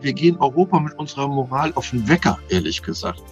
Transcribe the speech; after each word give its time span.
wir 0.00 0.12
gehen 0.12 0.36
Europa 0.38 0.78
mit 0.80 0.98
unserer 0.98 1.28
Moral 1.28 1.72
auf 1.74 1.90
den 1.90 2.06
Wecker, 2.08 2.38
ehrlich 2.48 2.82
gesagt. 2.82 3.22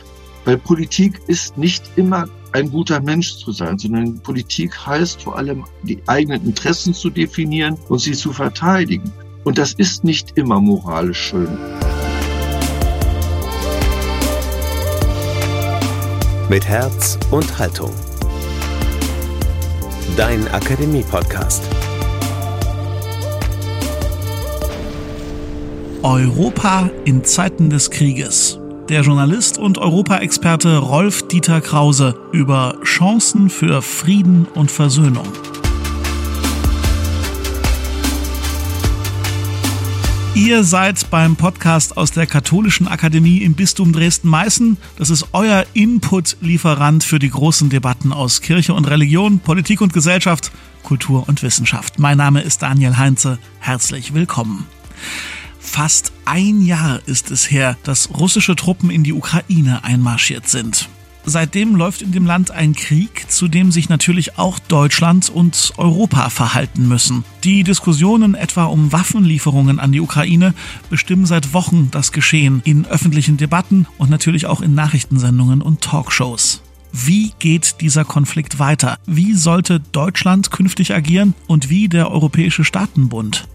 Weil 0.45 0.59
Politik 0.59 1.21
ist 1.27 1.59
nicht 1.59 1.85
immer 1.97 2.27
ein 2.53 2.71
guter 2.71 3.01
Mensch 3.01 3.37
zu 3.37 3.53
sein, 3.53 3.79
sondern 3.79 4.19
Politik 4.21 4.87
heißt 4.87 5.23
vor 5.23 5.37
allem, 5.37 5.65
die 5.83 6.01
eigenen 6.07 6.45
Interessen 6.45 6.95
zu 6.95 7.11
definieren 7.11 7.77
und 7.89 7.99
sie 7.99 8.13
zu 8.13 8.33
verteidigen. 8.33 9.13
Und 9.45 9.59
das 9.59 9.75
ist 9.75 10.05
nicht 10.05 10.37
immer 10.37 10.61
moralisch 10.61 11.19
schön. 11.19 11.59
Mit 16.49 16.67
Herz 16.67 17.19
und 17.31 17.59
Haltung. 17.59 17.93
Dein 20.17 20.47
Akademie-Podcast. 20.49 21.65
Europa 26.07 26.89
in 27.05 27.25
Zeiten 27.25 27.69
des 27.69 27.91
Krieges. 27.91 28.61
Der 28.89 29.01
Journalist 29.01 29.59
und 29.59 29.77
Europaexperte 29.77 30.77
Rolf 30.77 31.27
Dieter 31.27 31.61
Krause 31.61 32.15
über 32.31 32.77
Chancen 32.85 33.51
für 33.51 33.83
Frieden 33.83 34.47
und 34.55 34.71
Versöhnung. 34.71 35.27
Ihr 40.37 40.63
seid 40.63 41.11
beim 41.11 41.35
Podcast 41.35 41.97
aus 41.97 42.13
der 42.13 42.29
Katholischen 42.29 42.87
Akademie 42.87 43.39
im 43.39 43.55
Bistum 43.55 43.93
Dresden-Meißen. 43.93 44.77
Das 44.99 45.11
ist 45.11 45.27
euer 45.33 45.67
Input-Lieferant 45.73 47.03
für 47.03 47.19
die 47.19 47.31
großen 47.31 47.69
Debatten 47.69 48.13
aus 48.13 48.43
Kirche 48.43 48.75
und 48.75 48.85
Religion, 48.85 49.41
Politik 49.41 49.81
und 49.81 49.93
Gesellschaft, 49.93 50.53
Kultur 50.85 51.25
und 51.27 51.43
Wissenschaft. 51.43 51.99
Mein 51.99 52.19
Name 52.19 52.43
ist 52.43 52.63
Daniel 52.63 52.97
Heinze. 52.97 53.41
Herzlich 53.59 54.15
willkommen. 54.15 54.69
Fast 55.67 56.13
ein 56.25 56.63
Jahr 56.63 57.01
ist 57.05 57.31
es 57.31 57.51
her, 57.51 57.77
dass 57.83 58.09
russische 58.19 58.57
Truppen 58.57 58.89
in 58.89 59.03
die 59.03 59.13
Ukraine 59.13 59.85
einmarschiert 59.85 60.49
sind. 60.49 60.89
Seitdem 61.27 61.75
läuft 61.75 62.01
in 62.01 62.13
dem 62.13 62.25
Land 62.25 62.51
ein 62.53 62.73
Krieg, 62.73 63.31
zu 63.31 63.49
dem 63.49 63.73
sich 63.73 63.91
natürlich 63.91 64.39
auch 64.39 64.59
Deutschland 64.59 65.29
und 65.29 65.75
Europa 65.77 66.31
verhalten 66.31 66.89
müssen. 66.89 67.25
Die 67.45 67.63
Diskussionen 67.63 68.35
etwa 68.35 68.65
um 68.67 68.93
Waffenlieferungen 68.93 69.79
an 69.81 69.93
die 69.93 70.01
Ukraine 70.01 70.55
bestimmen 70.89 71.27
seit 71.27 71.53
Wochen 71.53 71.91
das 71.91 72.13
Geschehen 72.13 72.63
in 72.65 72.87
öffentlichen 72.87 73.37
Debatten 73.37 73.87
und 73.99 74.09
natürlich 74.09 74.47
auch 74.47 74.63
in 74.63 74.75
Nachrichtensendungen 74.75 75.61
und 75.61 75.83
Talkshows. 75.83 76.63
Wie 76.93 77.33
geht 77.39 77.83
dieser 77.83 78.07
Konflikt 78.07 78.61
weiter? 78.61 78.97
Wie 79.05 79.35
sollte 79.35 79.81
Deutschland 79.81 80.53
künftig 80.53 80.95
agieren 80.95 81.35
und 81.49 81.69
wie 81.69 81.89
der 81.89 82.11
Europäische 82.11 82.65
Staatenbund? 82.65 83.47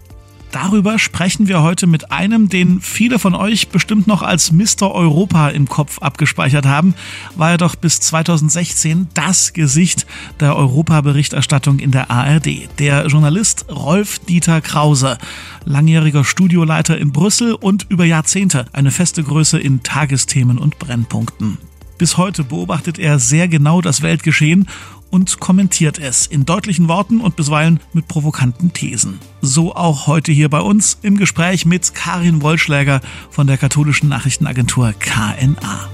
Darüber 0.52 0.98
sprechen 0.98 1.48
wir 1.48 1.62
heute 1.62 1.86
mit 1.86 2.12
einem, 2.12 2.50
den 2.50 2.82
viele 2.82 3.18
von 3.18 3.34
euch 3.34 3.68
bestimmt 3.68 4.06
noch 4.06 4.20
als 4.20 4.52
Mr. 4.52 4.94
Europa 4.94 5.48
im 5.48 5.66
Kopf 5.66 5.98
abgespeichert 6.00 6.66
haben, 6.66 6.94
war 7.36 7.52
er 7.52 7.56
doch 7.56 7.74
bis 7.74 8.00
2016 8.00 9.08
das 9.14 9.54
Gesicht 9.54 10.06
der 10.40 10.54
Europaberichterstattung 10.54 11.78
in 11.78 11.90
der 11.90 12.10
ARD. 12.10 12.68
Der 12.78 13.06
Journalist 13.06 13.64
Rolf 13.70 14.18
Dieter 14.18 14.60
Krause, 14.60 15.16
langjähriger 15.64 16.22
Studioleiter 16.22 16.98
in 16.98 17.12
Brüssel 17.12 17.54
und 17.54 17.86
über 17.88 18.04
Jahrzehnte 18.04 18.66
eine 18.74 18.90
feste 18.90 19.22
Größe 19.22 19.58
in 19.58 19.82
Tagesthemen 19.82 20.58
und 20.58 20.78
Brennpunkten. 20.78 21.56
Bis 21.96 22.18
heute 22.18 22.44
beobachtet 22.44 22.98
er 22.98 23.18
sehr 23.18 23.48
genau 23.48 23.80
das 23.80 24.02
Weltgeschehen 24.02 24.68
und 25.12 25.38
kommentiert 25.38 25.98
es 25.98 26.26
in 26.26 26.46
deutlichen 26.46 26.88
Worten 26.88 27.20
und 27.20 27.36
bisweilen 27.36 27.78
mit 27.92 28.08
provokanten 28.08 28.72
Thesen. 28.72 29.20
So 29.42 29.76
auch 29.76 30.06
heute 30.06 30.32
hier 30.32 30.48
bei 30.48 30.60
uns 30.60 30.98
im 31.02 31.18
Gespräch 31.18 31.66
mit 31.66 31.94
Karin 31.94 32.42
Wollschläger 32.42 33.00
von 33.30 33.46
der 33.46 33.58
katholischen 33.58 34.08
Nachrichtenagentur 34.08 34.94
KNA. 34.98 35.88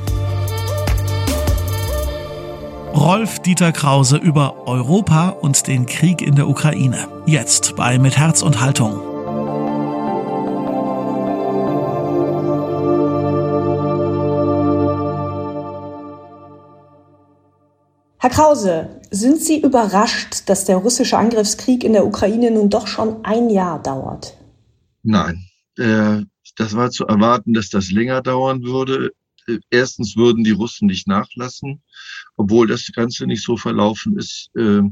Rolf 2.95 3.41
Dieter 3.41 3.73
Krause 3.73 4.17
über 4.17 4.67
Europa 4.67 5.31
und 5.31 5.67
den 5.67 5.87
Krieg 5.87 6.23
in 6.23 6.37
der 6.37 6.49
Ukraine. 6.49 7.09
Jetzt 7.27 7.75
bei 7.77 7.99
Mit 7.99 8.17
Herz 8.17 8.43
und 8.43 8.61
Haltung. 8.61 9.18
Herr 18.21 18.31
Krause, 18.31 19.01
sind 19.11 19.41
Sie 19.41 19.63
überrascht, 19.63 20.49
dass 20.49 20.65
der 20.65 20.77
russische 20.77 21.17
Angriffskrieg 21.17 21.85
in 21.85 21.93
der 21.93 22.05
Ukraine 22.05 22.51
nun 22.51 22.69
doch 22.69 22.89
schon 22.89 23.25
ein 23.25 23.49
Jahr 23.49 23.81
dauert? 23.81 24.37
Nein, 25.05 25.45
das 25.77 26.75
war 26.75 26.91
zu 26.91 27.07
erwarten, 27.07 27.55
dass 27.55 27.71
das 27.71 27.93
länger 27.93 28.21
dauern 28.21 28.65
würde. 28.65 29.13
Erstens 29.71 30.17
würden 30.17 30.43
die 30.43 30.51
Russen 30.51 30.87
nicht 30.87 31.07
nachlassen, 31.07 31.81
obwohl 32.37 32.67
das 32.67 32.91
Ganze 32.93 33.27
nicht 33.27 33.43
so 33.43 33.57
verlaufen 33.57 34.19
ist, 34.19 34.51
äh, 34.57 34.83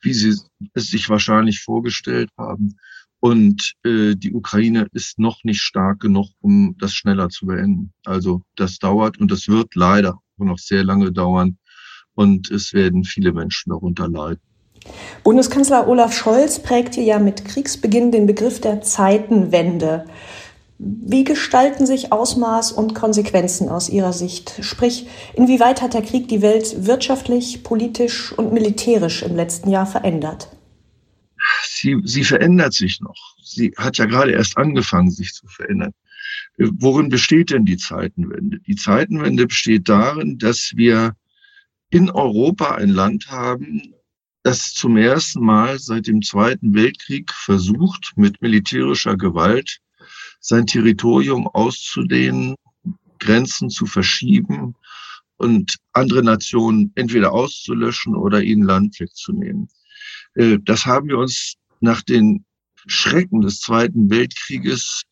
wie 0.00 0.14
sie 0.14 0.34
es 0.72 0.86
sich 0.86 1.10
wahrscheinlich 1.10 1.60
vorgestellt 1.60 2.30
haben. 2.38 2.78
Und 3.20 3.74
äh, 3.84 4.14
die 4.14 4.32
Ukraine 4.32 4.86
ist 4.92 5.18
noch 5.18 5.42
nicht 5.42 5.60
stark 5.60 6.00
genug, 6.00 6.28
um 6.40 6.76
das 6.78 6.94
schneller 6.94 7.28
zu 7.28 7.46
beenden. 7.46 7.92
Also 8.04 8.42
das 8.54 8.78
dauert 8.78 9.18
und 9.18 9.30
das 9.30 9.48
wird 9.48 9.74
leider 9.74 10.22
noch 10.38 10.58
sehr 10.58 10.84
lange 10.84 11.12
dauern 11.12 11.58
und 12.18 12.50
es 12.50 12.74
werden 12.74 13.04
viele 13.04 13.32
Menschen 13.32 13.70
darunter 13.70 14.08
leiden. 14.08 14.40
Bundeskanzler 15.22 15.86
Olaf 15.86 16.12
Scholz 16.12 16.60
prägte 16.60 17.00
ja 17.00 17.20
mit 17.20 17.44
Kriegsbeginn 17.44 18.10
den 18.10 18.26
Begriff 18.26 18.60
der 18.60 18.80
Zeitenwende. 18.82 20.04
Wie 20.78 21.22
gestalten 21.22 21.86
sich 21.86 22.10
Ausmaß 22.10 22.72
und 22.72 22.96
Konsequenzen 22.96 23.68
aus 23.68 23.88
Ihrer 23.88 24.12
Sicht? 24.12 24.58
Sprich, 24.62 25.06
inwieweit 25.34 25.80
hat 25.80 25.94
der 25.94 26.02
Krieg 26.02 26.26
die 26.26 26.42
Welt 26.42 26.86
wirtschaftlich, 26.86 27.62
politisch 27.62 28.32
und 28.32 28.52
militärisch 28.52 29.22
im 29.22 29.36
letzten 29.36 29.70
Jahr 29.70 29.86
verändert? 29.86 30.48
Sie, 31.62 32.00
sie 32.02 32.24
verändert 32.24 32.72
sich 32.72 33.00
noch. 33.00 33.36
Sie 33.44 33.72
hat 33.76 33.96
ja 33.98 34.06
gerade 34.06 34.32
erst 34.32 34.56
angefangen, 34.56 35.10
sich 35.12 35.34
zu 35.34 35.46
verändern. 35.46 35.92
Worin 36.56 37.10
besteht 37.10 37.50
denn 37.50 37.64
die 37.64 37.76
Zeitenwende? 37.76 38.58
Die 38.66 38.74
Zeitenwende 38.74 39.46
besteht 39.46 39.88
darin, 39.88 40.38
dass 40.38 40.72
wir 40.74 41.14
in 41.90 42.10
Europa 42.10 42.74
ein 42.74 42.90
Land 42.90 43.30
haben, 43.30 43.94
das 44.42 44.72
zum 44.72 44.96
ersten 44.96 45.44
Mal 45.44 45.78
seit 45.78 46.06
dem 46.06 46.22
Zweiten 46.22 46.74
Weltkrieg 46.74 47.32
versucht, 47.32 48.12
mit 48.16 48.40
militärischer 48.40 49.16
Gewalt 49.16 49.80
sein 50.40 50.66
Territorium 50.66 51.46
auszudehnen, 51.48 52.54
Grenzen 53.18 53.68
zu 53.70 53.86
verschieben 53.86 54.74
und 55.36 55.76
andere 55.92 56.22
Nationen 56.22 56.92
entweder 56.94 57.32
auszulöschen 57.32 58.14
oder 58.14 58.42
ihnen 58.42 58.62
Land 58.62 59.00
wegzunehmen. 59.00 59.68
Äh, 60.34 60.58
das 60.62 60.86
haben 60.86 61.08
wir 61.08 61.18
uns 61.18 61.54
nach 61.80 62.02
den 62.02 62.44
Schrecken 62.86 63.40
des 63.40 63.60
Zweiten 63.60 64.10
Weltkrieges 64.10 65.02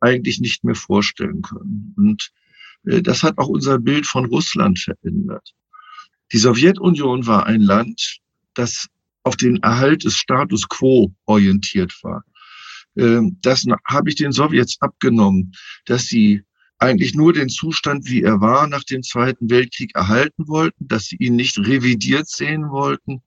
eigentlich 0.00 0.40
nicht 0.40 0.64
mehr 0.64 0.74
vorstellen 0.74 1.42
können. 1.42 1.94
Und 1.96 2.30
äh, 2.84 3.02
das 3.02 3.22
hat 3.22 3.38
auch 3.38 3.48
unser 3.48 3.78
Bild 3.78 4.06
von 4.06 4.26
Russland 4.26 4.78
verändert. 4.78 5.54
Die 6.32 6.38
Sowjetunion 6.38 7.26
war 7.26 7.46
ein 7.46 7.60
Land, 7.60 8.18
das 8.54 8.86
auf 9.22 9.36
den 9.36 9.56
Erhalt 9.62 10.04
des 10.04 10.16
Status 10.16 10.68
quo 10.68 11.12
orientiert 11.26 11.92
war. 12.02 12.24
Ähm, 12.96 13.38
das 13.42 13.64
habe 13.86 14.08
ich 14.08 14.16
den 14.16 14.32
Sowjets 14.32 14.76
abgenommen, 14.80 15.52
dass 15.84 16.06
sie 16.06 16.42
eigentlich 16.78 17.14
nur 17.14 17.32
den 17.32 17.48
Zustand, 17.48 18.08
wie 18.08 18.22
er 18.22 18.40
war, 18.40 18.66
nach 18.66 18.84
dem 18.84 19.02
Zweiten 19.02 19.48
Weltkrieg 19.48 19.94
erhalten 19.94 20.46
wollten, 20.46 20.86
dass 20.88 21.06
sie 21.06 21.16
ihn 21.16 21.36
nicht 21.36 21.58
revidiert 21.58 22.28
sehen 22.28 22.68
wollten 22.70 23.22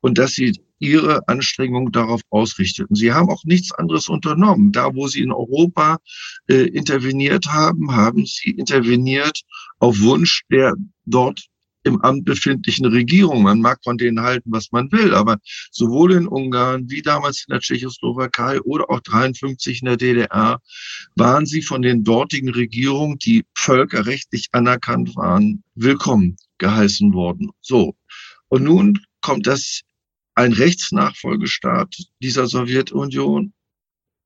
und 0.00 0.18
dass 0.18 0.32
sie 0.32 0.58
ihre 0.78 1.26
Anstrengungen 1.28 1.92
darauf 1.92 2.22
ausrichteten. 2.30 2.96
Sie 2.96 3.12
haben 3.12 3.30
auch 3.30 3.44
nichts 3.44 3.72
anderes 3.72 4.08
unternommen. 4.08 4.72
Da, 4.72 4.94
wo 4.94 5.06
sie 5.06 5.20
in 5.20 5.32
Europa 5.32 5.98
äh, 6.48 6.66
interveniert 6.68 7.46
haben, 7.46 7.94
haben 7.94 8.26
sie 8.26 8.50
interveniert 8.50 9.42
auf 9.78 10.00
Wunsch 10.00 10.42
der 10.50 10.74
dort 11.04 11.46
im 11.84 12.00
Amt 12.00 12.24
befindlichen 12.24 12.86
Regierung. 12.86 13.42
Man 13.42 13.60
mag 13.60 13.78
von 13.84 13.98
denen 13.98 14.20
halten, 14.20 14.50
was 14.52 14.72
man 14.72 14.90
will, 14.90 15.14
aber 15.14 15.38
sowohl 15.70 16.12
in 16.12 16.26
Ungarn 16.26 16.90
wie 16.90 17.02
damals 17.02 17.44
in 17.46 17.52
der 17.52 17.60
Tschechoslowakei 17.60 18.60
oder 18.62 18.90
auch 18.90 19.00
53 19.00 19.82
in 19.82 19.86
der 19.86 19.96
DDR 19.96 20.60
waren 21.14 21.46
sie 21.46 21.62
von 21.62 21.82
den 21.82 22.04
dortigen 22.04 22.50
Regierungen, 22.50 23.18
die 23.18 23.44
völkerrechtlich 23.54 24.48
anerkannt 24.52 25.14
waren, 25.16 25.62
willkommen 25.74 26.36
geheißen 26.58 27.12
worden. 27.12 27.50
So. 27.60 27.94
Und 28.48 28.64
nun 28.64 28.98
kommt 29.20 29.46
das 29.46 29.82
ein 30.34 30.52
Rechtsnachfolgestaat 30.52 31.94
dieser 32.20 32.46
Sowjetunion 32.46 33.52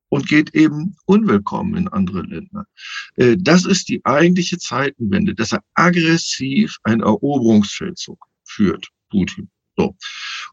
und 0.08 0.28
geht 0.28 0.54
eben 0.54 0.96
unwillkommen 1.06 1.76
in 1.76 1.88
andere 1.88 2.22
Länder. 2.22 2.66
Äh, 3.16 3.36
das 3.38 3.64
ist 3.64 3.88
die 3.88 4.04
eigentliche 4.04 4.58
Zeitenwende, 4.58 5.34
dass 5.34 5.52
er 5.52 5.62
aggressiv 5.74 6.76
einen 6.82 7.02
Eroberungsfeldzug 7.02 8.18
führt, 8.44 8.88
Putin. 9.10 9.50
So. 9.76 9.94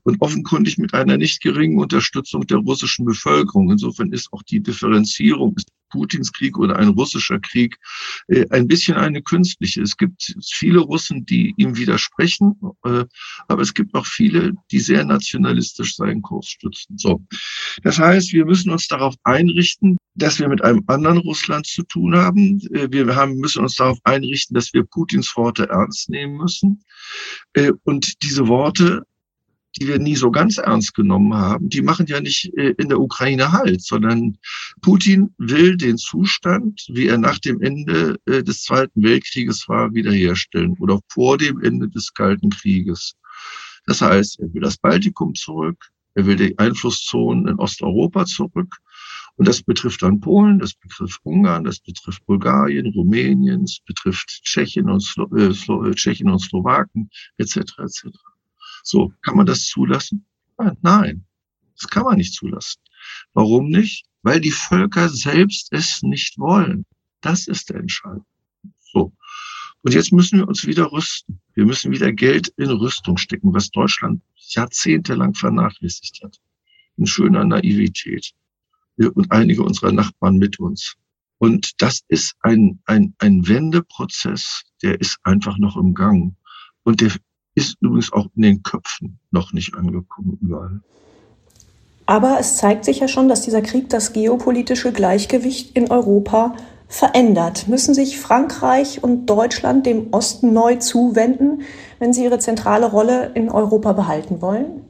Und 0.03 0.21
offenkundig 0.21 0.77
mit 0.77 0.93
einer 0.93 1.17
nicht 1.17 1.41
geringen 1.41 1.79
Unterstützung 1.79 2.45
der 2.45 2.59
russischen 2.59 3.05
Bevölkerung. 3.05 3.71
Insofern 3.71 4.11
ist 4.11 4.31
auch 4.31 4.43
die 4.43 4.61
Differenzierung, 4.61 5.57
Putins 5.95 6.33
Krieg 6.33 6.57
oder 6.57 6.75
ein 6.75 6.89
russischer 6.89 7.39
Krieg 7.39 7.77
äh, 8.27 8.45
ein 8.49 8.67
bisschen 8.67 8.97
eine 8.97 9.21
künstliche. 9.21 9.81
Es 9.81 9.95
gibt 9.95 10.35
viele 10.51 10.79
Russen, 10.79 11.25
die 11.25 11.53
ihm 11.55 11.77
widersprechen, 11.77 12.59
äh, 12.83 13.05
aber 13.47 13.61
es 13.61 13.73
gibt 13.73 13.95
auch 13.95 14.05
viele, 14.05 14.51
die 14.71 14.79
sehr 14.79 15.05
nationalistisch 15.05 15.95
seinen 15.95 16.21
Kurs 16.21 16.47
stützen. 16.47 16.97
So. 16.97 17.21
Das 17.83 17.97
heißt, 17.97 18.33
wir 18.33 18.45
müssen 18.45 18.71
uns 18.71 18.87
darauf 18.89 19.15
einrichten, 19.23 19.97
dass 20.15 20.37
wir 20.39 20.49
mit 20.49 20.61
einem 20.63 20.83
anderen 20.87 21.19
Russland 21.19 21.65
zu 21.65 21.83
tun 21.83 22.13
haben. 22.15 22.59
Äh, 22.73 22.91
wir 22.91 23.15
haben, 23.15 23.37
müssen 23.37 23.63
uns 23.63 23.75
darauf 23.75 23.99
einrichten, 24.03 24.53
dass 24.53 24.73
wir 24.73 24.83
Putins 24.83 25.31
Worte 25.37 25.69
ernst 25.69 26.09
nehmen 26.09 26.37
müssen. 26.37 26.83
Und 27.83 28.21
diese 28.21 28.47
Worte 28.47 29.03
die 29.79 29.87
wir 29.87 29.99
nie 29.99 30.15
so 30.15 30.31
ganz 30.31 30.57
ernst 30.57 30.93
genommen 30.93 31.33
haben, 31.33 31.69
die 31.69 31.81
machen 31.81 32.05
ja 32.07 32.21
nicht 32.21 32.53
äh, 32.57 32.73
in 32.77 32.89
der 32.89 32.99
Ukraine 32.99 33.51
Halt, 33.51 33.81
sondern 33.81 34.37
Putin 34.81 35.33
will 35.37 35.75
den 35.77 35.97
Zustand, 35.97 36.85
wie 36.89 37.07
er 37.07 37.17
nach 37.17 37.39
dem 37.39 37.61
Ende 37.61 38.17
äh, 38.25 38.43
des 38.43 38.63
Zweiten 38.63 39.03
Weltkrieges 39.03 39.67
war, 39.67 39.93
wiederherstellen 39.93 40.75
oder 40.79 40.99
vor 41.09 41.37
dem 41.37 41.61
Ende 41.61 41.89
des 41.89 42.13
Kalten 42.13 42.49
Krieges. 42.49 43.15
Das 43.85 44.01
heißt, 44.01 44.39
er 44.39 44.53
will 44.53 44.61
das 44.61 44.77
Baltikum 44.77 45.35
zurück, 45.35 45.77
er 46.15 46.25
will 46.25 46.37
die 46.37 46.57
Einflusszonen 46.57 47.47
in 47.47 47.59
Osteuropa 47.59 48.25
zurück. 48.25 48.77
Und 49.37 49.47
das 49.47 49.61
betrifft 49.61 50.01
dann 50.01 50.21
Polen, 50.21 50.59
das 50.59 50.73
betrifft 50.73 51.19
Ungarn, 51.23 51.65
das 51.65 51.79
betrifft 51.79 52.25
Bulgarien, 52.25 52.87
Rumänien, 52.87 53.63
es 53.63 53.81
betrifft 53.85 54.29
Tschechien 54.43 54.89
und, 54.89 55.01
Slo 55.01 55.27
äh, 55.35 55.53
Slo 55.53 55.91
Tschechien 55.91 56.29
und 56.29 56.39
Slowaken 56.39 57.09
etc. 57.37 57.57
etc. 57.79 58.07
So, 58.85 59.11
kann 59.23 59.35
man 59.35 59.47
das 59.47 59.65
zulassen? 59.65 60.25
Nein, 60.81 61.25
das 61.75 61.89
kann 61.89 62.03
man 62.03 62.17
nicht 62.17 62.33
zulassen. 62.35 62.79
Warum 63.33 63.69
nicht? 63.69 64.05
Weil 64.21 64.39
die 64.39 64.51
Völker 64.51 65.09
selbst 65.09 65.69
es 65.71 66.03
nicht 66.03 66.37
wollen. 66.37 66.85
Das 67.21 67.47
ist 67.47 67.69
der 67.69 67.77
Entscheidung. 67.77 68.25
So. 68.79 69.11
Und 69.81 69.93
jetzt 69.93 70.13
müssen 70.13 70.37
wir 70.37 70.47
uns 70.47 70.67
wieder 70.67 70.91
rüsten. 70.91 71.41
Wir 71.55 71.65
müssen 71.65 71.91
wieder 71.91 72.11
Geld 72.13 72.53
in 72.57 72.69
Rüstung 72.69 73.17
stecken, 73.17 73.53
was 73.53 73.71
Deutschland 73.71 74.21
jahrzehntelang 74.35 75.33
vernachlässigt 75.33 76.21
hat. 76.23 76.37
In 76.97 77.07
schöner 77.07 77.43
Naivität. 77.43 78.33
Und 78.97 79.31
einige 79.31 79.63
unserer 79.63 79.91
Nachbarn 79.91 80.37
mit 80.37 80.59
uns. 80.59 80.95
Und 81.39 81.81
das 81.81 82.01
ist 82.07 82.35
ein, 82.41 82.79
ein, 82.85 83.15
ein 83.17 83.47
Wendeprozess, 83.47 84.63
der 84.83 84.99
ist 85.01 85.17
einfach 85.23 85.57
noch 85.57 85.75
im 85.75 85.95
Gang. 85.95 86.35
Und 86.83 87.01
der 87.01 87.11
ist 87.55 87.77
übrigens 87.81 88.11
auch 88.13 88.27
in 88.35 88.41
den 88.41 88.63
Köpfen 88.63 89.19
noch 89.31 89.53
nicht 89.53 89.75
angekommen 89.75 90.37
überall. 90.41 90.81
Aber 92.05 92.37
es 92.39 92.57
zeigt 92.57 92.85
sich 92.85 92.99
ja 92.99 93.07
schon, 93.07 93.29
dass 93.29 93.41
dieser 93.41 93.61
Krieg 93.61 93.89
das 93.89 94.13
geopolitische 94.13 94.91
Gleichgewicht 94.91 95.75
in 95.75 95.89
Europa 95.89 96.55
verändert. 96.87 97.67
Müssen 97.67 97.95
sich 97.95 98.19
Frankreich 98.19 99.01
und 99.01 99.25
Deutschland 99.25 99.85
dem 99.85 100.13
Osten 100.13 100.53
neu 100.53 100.75
zuwenden, 100.75 101.63
wenn 101.97 102.13
sie 102.13 102.23
ihre 102.23 102.37
zentrale 102.37 102.85
Rolle 102.85 103.31
in 103.33 103.49
Europa 103.49 103.93
behalten 103.93 104.41
wollen? 104.41 104.81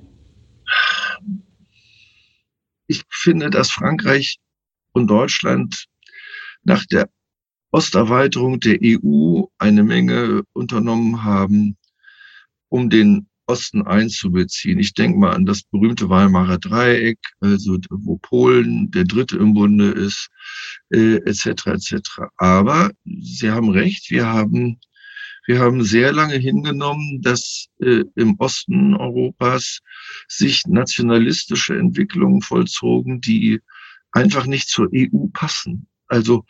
Ich 2.88 3.04
finde, 3.10 3.50
dass 3.50 3.72
Frankreich 3.72 4.40
und 4.92 5.08
Deutschland 5.08 5.86
nach 6.64 6.86
der 6.86 7.10
Osterweiterung 7.72 8.60
der 8.60 8.78
EU 8.84 9.44
eine 9.58 9.84
Menge 9.84 10.44
unternommen 10.54 11.24
haben, 11.24 11.78
um 12.70 12.90
den 12.90 13.28
Osten 13.48 13.84
einzubeziehen. 13.84 14.80
Ich 14.80 14.94
denke 14.94 15.20
mal 15.20 15.34
an 15.34 15.46
das 15.46 15.64
berühmte 15.64 16.10
Weimarer 16.10 16.58
Dreieck, 16.58 17.20
also 17.40 17.78
wo 17.90 18.18
Polen 18.18 18.90
der 18.92 19.04
Dritte 19.04 19.38
im 19.38 19.54
Bunde 19.54 19.92
ist, 19.92 20.30
äh, 20.90 21.18
etc. 21.18 21.68
etc. 21.68 21.94
Aber 22.38 22.92
Sie 23.06 23.52
haben 23.52 23.70
recht, 23.70 24.10
wir 24.10 24.26
haben 24.26 24.80
wir 25.48 25.60
haben 25.60 25.84
sehr 25.84 26.12
lange 26.12 26.38
hingenommen, 26.38 27.22
dass 27.22 27.68
äh, 27.80 28.04
im 28.16 28.36
Osten 28.40 28.96
Europas 28.96 29.82
sich 30.28 30.66
nationalistische 30.66 31.78
Entwicklungen 31.78 32.42
vollzogen, 32.42 33.22
die 33.22 33.62
einfach 34.12 34.48
nicht 34.48 34.70
zur 34.70 34.90
EU 34.92 35.28
passen. 35.34 35.88
Also 36.08 36.46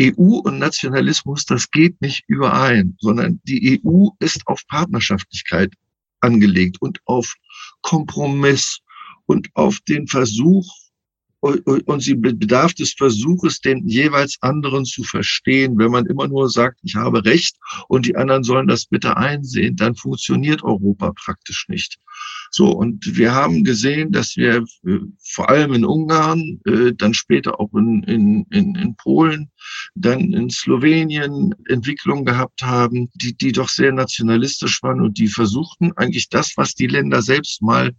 EU 0.00 0.40
und 0.44 0.58
Nationalismus, 0.58 1.44
das 1.44 1.70
geht 1.70 2.00
nicht 2.00 2.24
überein, 2.26 2.96
sondern 3.00 3.40
die 3.44 3.80
EU 3.84 4.08
ist 4.18 4.46
auf 4.46 4.60
Partnerschaftlichkeit 4.68 5.72
angelegt 6.20 6.80
und 6.80 7.00
auf 7.04 7.34
Kompromiss 7.82 8.80
und 9.26 9.48
auf 9.54 9.78
den 9.80 10.06
Versuch, 10.08 10.66
und 11.44 12.00
sie 12.00 12.14
bedarf 12.14 12.72
des 12.72 12.94
Versuches, 12.94 13.60
den 13.60 13.86
jeweils 13.86 14.38
anderen 14.40 14.86
zu 14.86 15.02
verstehen. 15.02 15.76
Wenn 15.76 15.90
man 15.90 16.06
immer 16.06 16.26
nur 16.26 16.48
sagt, 16.48 16.80
ich 16.82 16.94
habe 16.94 17.24
Recht 17.24 17.56
und 17.88 18.06
die 18.06 18.16
anderen 18.16 18.44
sollen 18.44 18.66
das 18.66 18.86
bitte 18.86 19.16
einsehen, 19.18 19.76
dann 19.76 19.94
funktioniert 19.94 20.62
Europa 20.64 21.12
praktisch 21.12 21.66
nicht. 21.68 21.98
So, 22.50 22.70
und 22.70 23.16
wir 23.16 23.34
haben 23.34 23.64
gesehen, 23.64 24.12
dass 24.12 24.36
wir 24.36 24.64
äh, 24.86 24.98
vor 25.18 25.50
allem 25.50 25.74
in 25.74 25.84
Ungarn, 25.84 26.60
äh, 26.66 26.92
dann 26.94 27.12
später 27.12 27.60
auch 27.60 27.72
in, 27.74 28.02
in, 28.04 28.46
in, 28.50 28.94
Polen, 28.96 29.50
dann 29.94 30.32
in 30.32 30.48
Slowenien 30.50 31.54
Entwicklungen 31.68 32.24
gehabt 32.24 32.62
haben, 32.62 33.10
die, 33.14 33.36
die 33.36 33.52
doch 33.52 33.68
sehr 33.68 33.92
nationalistisch 33.92 34.82
waren 34.82 35.00
und 35.00 35.18
die 35.18 35.28
versuchten 35.28 35.92
eigentlich 35.96 36.28
das, 36.28 36.52
was 36.56 36.74
die 36.74 36.86
Länder 36.86 37.22
selbst 37.22 37.60
mal 37.60 37.92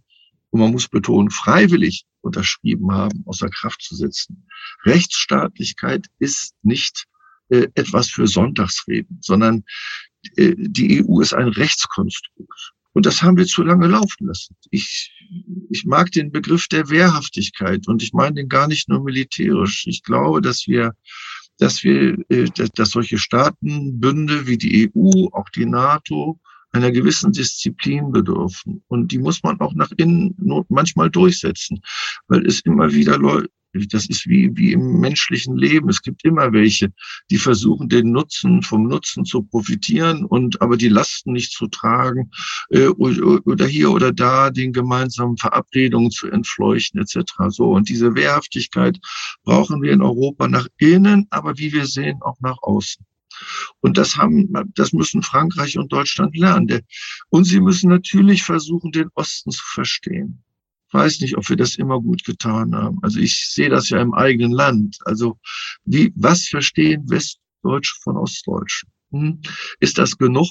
und 0.50 0.60
man 0.60 0.72
muss 0.72 0.88
betonen, 0.88 1.30
freiwillig 1.30 2.04
unterschrieben 2.20 2.92
haben, 2.92 3.22
außer 3.26 3.48
Kraft 3.48 3.82
zu 3.82 3.94
setzen. 3.94 4.46
Rechtsstaatlichkeit 4.84 6.06
ist 6.18 6.54
nicht 6.62 7.06
äh, 7.48 7.68
etwas 7.74 8.10
für 8.10 8.26
Sonntagsreden, 8.26 9.18
sondern 9.22 9.64
äh, 10.36 10.54
die 10.56 11.04
EU 11.04 11.20
ist 11.20 11.34
ein 11.34 11.48
Rechtskonstrukt. 11.48 12.72
Und 12.92 13.04
das 13.04 13.22
haben 13.22 13.36
wir 13.36 13.46
zu 13.46 13.62
lange 13.62 13.88
laufen 13.88 14.26
lassen. 14.26 14.56
Ich, 14.70 15.12
ich 15.68 15.84
mag 15.84 16.10
den 16.12 16.32
Begriff 16.32 16.66
der 16.68 16.88
Wehrhaftigkeit 16.88 17.86
und 17.88 18.02
ich 18.02 18.14
meine 18.14 18.36
den 18.36 18.48
gar 18.48 18.68
nicht 18.68 18.88
nur 18.88 19.04
militärisch. 19.04 19.86
Ich 19.86 20.02
glaube, 20.02 20.40
dass 20.40 20.66
wir 20.66 20.94
dass 21.58 21.82
wir, 21.82 22.16
äh, 22.28 22.44
dass, 22.54 22.70
dass 22.70 22.90
solche 22.90 23.18
Staatenbünde 23.18 24.46
wie 24.46 24.58
die 24.58 24.90
EU, 24.94 25.28
auch 25.32 25.48
die 25.50 25.66
NATO, 25.66 26.38
einer 26.76 26.92
gewissen 26.92 27.32
Disziplin 27.32 28.12
bedürfen. 28.12 28.82
Und 28.88 29.12
die 29.12 29.18
muss 29.18 29.42
man 29.42 29.60
auch 29.60 29.74
nach 29.74 29.90
innen 29.96 30.34
manchmal 30.68 31.10
durchsetzen, 31.10 31.80
weil 32.28 32.46
es 32.46 32.60
immer 32.60 32.92
wieder 32.92 33.18
Leute, 33.18 33.50
das 33.90 34.06
ist 34.06 34.26
wie, 34.26 34.50
wie 34.56 34.72
im 34.72 35.00
menschlichen 35.00 35.56
Leben. 35.56 35.88
Es 35.88 36.00
gibt 36.00 36.24
immer 36.24 36.52
welche, 36.52 36.92
die 37.30 37.36
versuchen, 37.36 37.88
den 37.88 38.12
Nutzen 38.12 38.62
vom 38.62 38.88
Nutzen 38.88 39.24
zu 39.24 39.42
profitieren 39.42 40.24
und 40.24 40.62
aber 40.62 40.76
die 40.76 40.88
Lasten 40.88 41.32
nicht 41.32 41.52
zu 41.52 41.66
tragen 41.66 42.30
äh, 42.70 42.86
oder 42.86 43.66
hier 43.66 43.90
oder 43.90 44.12
da 44.12 44.50
den 44.50 44.72
gemeinsamen 44.72 45.36
Verabredungen 45.36 46.10
zu 46.10 46.28
entfleuchten 46.28 47.00
etc. 47.00 47.32
So 47.48 47.72
und 47.72 47.88
diese 47.88 48.14
Wehrhaftigkeit 48.14 48.98
brauchen 49.44 49.82
wir 49.82 49.92
in 49.92 50.02
Europa 50.02 50.48
nach 50.48 50.68
innen, 50.78 51.26
aber 51.30 51.58
wie 51.58 51.72
wir 51.72 51.86
sehen 51.86 52.22
auch 52.22 52.40
nach 52.40 52.62
außen. 52.62 53.04
Und 53.80 53.98
das 53.98 54.16
haben, 54.16 54.52
das 54.74 54.92
müssen 54.92 55.22
Frankreich 55.22 55.78
und 55.78 55.92
Deutschland 55.92 56.36
lernen. 56.36 56.82
Und 57.28 57.44
sie 57.44 57.60
müssen 57.60 57.90
natürlich 57.90 58.42
versuchen, 58.42 58.92
den 58.92 59.08
Osten 59.14 59.50
zu 59.50 59.64
verstehen. 59.64 60.42
Ich 60.88 60.94
weiß 60.94 61.20
nicht, 61.20 61.36
ob 61.36 61.48
wir 61.48 61.56
das 61.56 61.76
immer 61.76 62.00
gut 62.00 62.24
getan 62.24 62.74
haben. 62.74 62.98
Also 63.02 63.18
ich 63.18 63.48
sehe 63.50 63.68
das 63.68 63.88
ja 63.90 64.00
im 64.00 64.14
eigenen 64.14 64.52
Land. 64.52 64.98
Also 65.04 65.38
wie, 65.84 66.12
was 66.14 66.46
verstehen 66.46 67.10
Westdeutsche 67.10 67.94
von 68.02 68.16
Ostdeutschen? 68.16 68.90
Hm? 69.10 69.40
Ist 69.80 69.98
das 69.98 70.16
genug? 70.16 70.48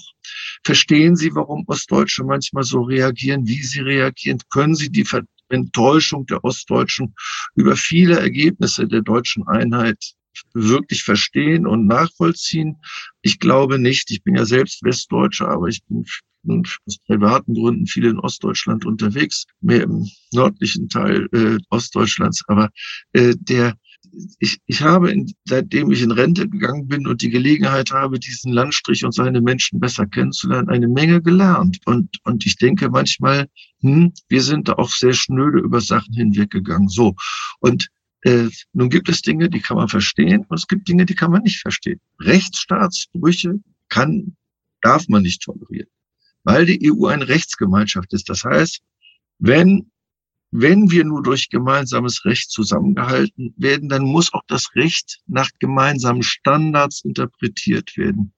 Verstehen 0.64 1.16
Sie, 1.16 1.34
warum 1.34 1.64
Ostdeutsche 1.68 2.24
manchmal 2.24 2.64
so 2.64 2.82
reagieren, 2.82 3.48
wie 3.48 3.62
sie 3.62 3.82
reagieren? 3.82 4.40
Können 4.50 4.76
Sie 4.76 4.90
die 4.90 5.06
Enttäuschung 5.50 6.26
der 6.26 6.44
Ostdeutschen 6.44 7.16
über 7.56 7.76
viele 7.76 8.20
Ergebnisse 8.20 8.88
der 8.88 9.02
deutschen 9.02 9.48
Einheit 9.48 10.16
wirklich 10.54 11.04
verstehen 11.04 11.68
und 11.68 11.88
nachvollziehen? 11.88 12.78
Ich 13.22 13.40
glaube 13.40 13.80
nicht. 13.80 14.12
Ich 14.12 14.24
bin 14.24 14.36
ja 14.36 14.46
selbst 14.46 14.84
Westdeutscher, 14.84 15.50
aber 15.50 15.68
ich 15.68 15.84
bin 15.86 16.06
aus 16.86 16.98
privaten 17.08 17.56
Gründen 17.56 17.88
viel 17.88 18.06
in 18.06 18.20
Ostdeutschland 18.20 18.86
unterwegs, 18.86 19.46
mehr 19.62 19.84
im 19.84 20.08
nördlichen 20.32 20.90
Teil 20.90 21.28
äh, 21.32 21.58
Ostdeutschlands. 21.70 22.44
Aber 22.48 22.70
äh, 23.14 23.34
der 23.40 23.76
ich, 24.40 24.60
ich 24.66 24.82
habe, 24.82 25.12
in, 25.12 25.34
seitdem 25.46 25.92
ich 25.92 26.02
in 26.02 26.12
Rente 26.12 26.48
gegangen 26.48 26.88
bin 26.88 27.08
und 27.08 27.22
die 27.22 27.30
Gelegenheit 27.30 27.92
habe, 27.92 28.20
diesen 28.20 28.54
Landstrich 28.54 29.04
und 29.04 29.14
seine 29.14 29.42
Menschen 29.42 29.80
besser 29.80 30.06
kennenzulernen, 30.06 30.70
eine 30.70 30.88
Menge 30.88 31.22
gelernt. 31.22 31.80
Und, 31.86 32.18
und 32.24 32.46
ich 32.46 32.58
denke 32.58 32.90
manchmal, 32.90 33.48
hm, 33.82 34.14
wir 34.30 34.42
sind 34.42 34.68
da 34.68 34.74
auch 34.74 34.90
sehr 34.90 35.14
schnöde 35.14 35.60
über 35.60 35.82
Sachen 35.82 36.14
hinweggegangen. 36.14 36.88
So. 36.88 37.16
Und 37.60 37.90
äh, 38.26 38.50
nun 38.74 38.90
gibt 38.90 39.08
es 39.08 39.22
Dinge, 39.22 39.50
die 39.50 39.62
kann 39.62 39.78
man 39.78 39.88
verstehen 39.88 40.46
und 40.48 40.58
es 40.58 40.68
gibt 40.68 40.88
Dinge, 40.88 41.06
die 41.06 41.16
kann 41.16 41.32
man 41.32 41.44
nicht 41.44 41.62
verstehen. 41.62 42.00
Rechtsstaatsbrüche 42.20 43.60
kann, 43.90 44.36
darf 44.82 45.08
man 45.08 45.22
nicht 45.22 45.44
tolerieren, 45.44 45.90
weil 46.44 46.66
die 46.66 46.92
EU 46.92 47.06
eine 47.06 47.28
Rechtsgemeinschaft 47.28 48.12
ist. 48.14 48.28
Das 48.28 48.44
heißt, 48.44 48.82
wenn 49.40 49.92
wenn 50.52 50.90
wir 50.90 51.04
nur 51.04 51.22
durch 51.22 51.50
gemeinsames 51.50 52.24
Recht 52.24 52.50
zusammengehalten 52.50 53.54
werden, 53.58 53.90
dann 53.90 54.04
muss 54.04 54.34
auch 54.34 54.44
das 54.48 54.74
Recht 54.76 55.20
nach 55.28 55.50
gemeinsamen 55.60 56.24
Standards 56.24 57.04
interpretiert 57.04 57.98
werden. 57.98 58.34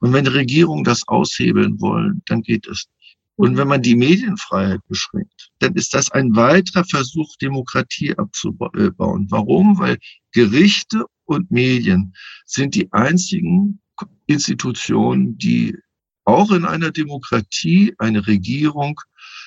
Und 0.00 0.12
wenn 0.12 0.26
Regierungen 0.26 0.82
das 0.82 1.06
aushebeln 1.06 1.80
wollen, 1.80 2.22
dann 2.26 2.42
geht 2.42 2.66
es 2.66 2.86
nicht. 2.88 2.99
Und 3.40 3.56
wenn 3.56 3.68
man 3.68 3.80
die 3.80 3.96
Medienfreiheit 3.96 4.86
beschränkt, 4.86 5.48
dann 5.60 5.72
ist 5.74 5.94
das 5.94 6.10
ein 6.10 6.36
weiterer 6.36 6.84
Versuch, 6.84 7.34
Demokratie 7.40 8.14
abzubauen. 8.18 9.28
Warum? 9.30 9.78
Weil 9.78 9.96
Gerichte 10.32 11.06
und 11.24 11.50
Medien 11.50 12.14
sind 12.44 12.74
die 12.74 12.92
einzigen 12.92 13.80
Institutionen, 14.26 15.38
die 15.38 15.74
auch 16.26 16.50
in 16.50 16.66
einer 16.66 16.90
Demokratie 16.90 17.94
eine 17.96 18.26
Regierung 18.26 19.00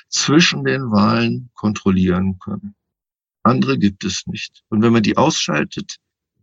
zwischen 0.09 0.63
den 0.63 0.89
Wahlen 0.89 1.51
kontrollieren 1.53 2.39
können. 2.39 2.73
Andere 3.43 3.77
gibt 3.77 4.05
es 4.05 4.25
nicht. 4.25 4.63
Und 4.69 4.81
wenn 4.81 4.93
man 4.93 5.03
die 5.03 5.17
ausschaltet, 5.17 5.97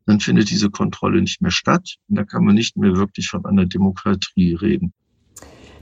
dann 0.06 0.20
findet 0.20 0.50
diese 0.50 0.70
Kontrolle 0.70 1.20
nicht 1.20 1.42
mehr 1.42 1.50
statt. 1.50 1.96
Und 2.06 2.14
da 2.14 2.24
kann 2.24 2.44
man 2.44 2.54
nicht 2.54 2.76
mehr 2.76 2.94
wirklich 2.94 3.26
von 3.26 3.44
einer 3.44 3.66
Demokratie 3.66 4.54
reden. 4.54 4.92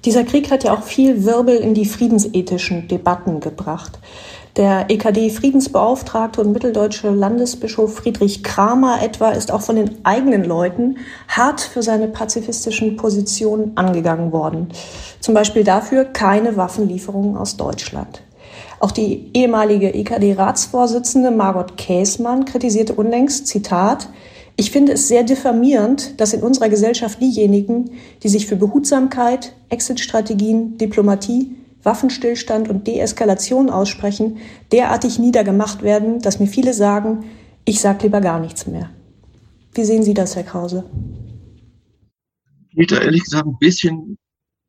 Dieser 0.04 0.24
Krieg 0.24 0.50
hat 0.50 0.64
ja 0.64 0.74
auch 0.74 0.82
viel 0.82 1.24
Wirbel 1.24 1.56
in 1.56 1.74
die 1.74 1.84
friedensethischen 1.84 2.88
Debatten 2.88 3.40
gebracht. 3.40 3.98
Der 4.56 4.90
EKD-Friedensbeauftragte 4.90 6.40
und 6.40 6.52
mitteldeutsche 6.52 7.10
Landesbischof 7.10 7.94
Friedrich 7.94 8.42
Kramer 8.42 9.02
etwa 9.02 9.30
ist 9.30 9.52
auch 9.52 9.60
von 9.60 9.76
den 9.76 10.04
eigenen 10.04 10.44
Leuten 10.44 10.96
hart 11.28 11.60
für 11.60 11.82
seine 11.82 12.08
pazifistischen 12.08 12.96
Positionen 12.96 13.72
angegangen 13.76 14.32
worden. 14.32 14.68
Zum 15.20 15.34
Beispiel 15.34 15.62
dafür 15.62 16.04
keine 16.04 16.56
Waffenlieferungen 16.56 17.36
aus 17.36 17.56
Deutschland. 17.56 18.22
Auch 18.80 18.90
die 18.90 19.30
ehemalige 19.34 19.94
EKD-Ratsvorsitzende 19.94 21.30
Margot 21.30 21.76
Käßmann 21.76 22.44
kritisierte 22.44 22.94
unlängst, 22.94 23.46
Zitat, 23.46 24.08
ich 24.58 24.72
finde 24.72 24.94
es 24.94 25.06
sehr 25.06 25.22
diffamierend, 25.22 26.20
dass 26.20 26.32
in 26.32 26.42
unserer 26.42 26.68
Gesellschaft 26.68 27.22
diejenigen, 27.22 27.92
die 28.24 28.28
sich 28.28 28.48
für 28.48 28.56
Behutsamkeit, 28.56 29.54
Exit-Strategien, 29.68 30.76
Diplomatie, 30.78 31.54
Waffenstillstand 31.84 32.68
und 32.68 32.88
Deeskalation 32.88 33.70
aussprechen, 33.70 34.38
derartig 34.72 35.20
niedergemacht 35.20 35.82
werden, 35.82 36.18
dass 36.18 36.40
mir 36.40 36.48
viele 36.48 36.74
sagen, 36.74 37.24
ich 37.64 37.78
sage 37.78 38.02
lieber 38.02 38.20
gar 38.20 38.40
nichts 38.40 38.66
mehr. 38.66 38.90
Wie 39.74 39.84
sehen 39.84 40.02
Sie 40.02 40.12
das, 40.12 40.34
Herr 40.34 40.42
Krause? 40.42 40.84
Ich 42.72 42.88
da 42.88 43.00
ehrlich 43.00 43.22
gesagt 43.22 43.46
ein 43.46 43.58
bisschen 43.60 44.18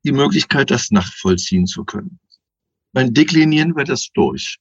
die 0.05 0.11
Möglichkeit, 0.11 0.69
das 0.69 0.91
nachvollziehen 0.91 1.65
zu 1.65 1.83
können. 1.83 2.19
Dann 2.93 3.15
deklinieren 3.15 3.75
wir 3.75 3.85
das 3.85 4.09
durch. 4.13 4.57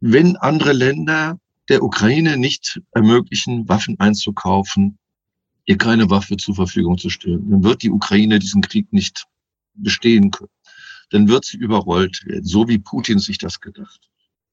Wenn 0.00 0.36
andere 0.36 0.72
Länder 0.72 1.38
der 1.68 1.82
Ukraine 1.82 2.36
nicht 2.36 2.80
ermöglichen, 2.92 3.68
Waffen 3.68 3.98
einzukaufen, 4.00 4.98
ihr 5.64 5.78
keine 5.78 6.10
Waffe 6.10 6.36
zur 6.36 6.54
Verfügung 6.54 6.98
zu 6.98 7.08
stellen, 7.08 7.50
dann 7.50 7.62
wird 7.62 7.82
die 7.82 7.90
Ukraine 7.90 8.38
diesen 8.38 8.62
Krieg 8.62 8.92
nicht 8.92 9.26
bestehen 9.74 10.30
können 10.30 10.50
dann 11.12 11.28
wird 11.28 11.44
sie 11.44 11.58
überrollt 11.58 12.24
werden, 12.26 12.44
so 12.44 12.68
wie 12.68 12.78
Putin 12.78 13.18
sich 13.18 13.38
das 13.38 13.60
gedacht. 13.60 14.00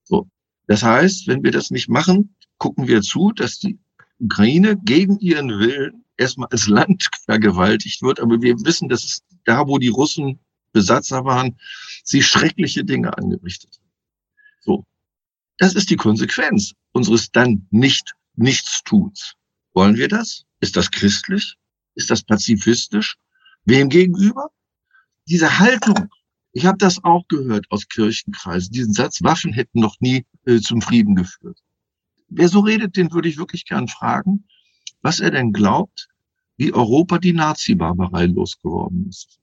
So. 0.03 0.29
Das 0.67 0.83
heißt, 0.83 1.27
wenn 1.27 1.43
wir 1.43 1.51
das 1.51 1.71
nicht 1.71 1.89
machen, 1.89 2.35
gucken 2.57 2.87
wir 2.87 3.01
zu, 3.01 3.31
dass 3.31 3.59
die 3.59 3.79
Ukraine 4.19 4.77
gegen 4.83 5.17
ihren 5.19 5.49
Willen 5.49 6.03
erstmal 6.17 6.49
als 6.51 6.67
Land 6.67 7.09
vergewaltigt 7.25 8.01
wird. 8.01 8.19
Aber 8.19 8.41
wir 8.41 8.55
wissen, 8.65 8.89
dass 8.89 9.03
es 9.03 9.23
da, 9.45 9.67
wo 9.67 9.77
die 9.77 9.87
Russen 9.87 10.39
Besatzer 10.71 11.25
waren, 11.25 11.57
sie 12.03 12.21
schreckliche 12.21 12.83
Dinge 12.83 13.17
angerichtet. 13.17 13.79
So. 14.61 14.85
Das 15.59 15.75
ist 15.75 15.89
die 15.89 15.95
Konsequenz 15.95 16.73
unseres 16.91 17.31
dann 17.31 17.67
nicht 17.69 18.13
Nichtstuns. 18.35 19.35
Wollen 19.73 19.95
wir 19.95 20.07
das? 20.07 20.45
Ist 20.59 20.75
das 20.75 20.89
christlich? 20.89 21.55
Ist 21.95 22.09
das 22.09 22.23
pazifistisch? 22.23 23.17
Wem 23.65 23.89
gegenüber? 23.89 24.49
Diese 25.27 25.59
Haltung 25.59 26.09
ich 26.51 26.65
habe 26.65 26.77
das 26.77 27.03
auch 27.03 27.27
gehört 27.27 27.65
aus 27.69 27.87
Kirchenkreisen, 27.87 28.71
diesen 28.71 28.93
Satz, 28.93 29.21
Waffen 29.21 29.53
hätten 29.53 29.79
noch 29.79 29.95
nie 29.99 30.25
äh, 30.45 30.59
zum 30.59 30.81
Frieden 30.81 31.15
geführt. 31.15 31.59
Wer 32.27 32.49
so 32.49 32.59
redet, 32.61 32.95
den 32.95 33.11
würde 33.11 33.29
ich 33.29 33.37
wirklich 33.37 33.65
gern 33.65 33.87
fragen, 33.87 34.45
was 35.01 35.19
er 35.19 35.31
denn 35.31 35.53
glaubt, 35.53 36.07
wie 36.57 36.73
Europa 36.73 37.19
die 37.19 37.33
Nazi-Barbarei 37.33 38.25
losgeworden 38.25 39.07
ist. 39.07 39.39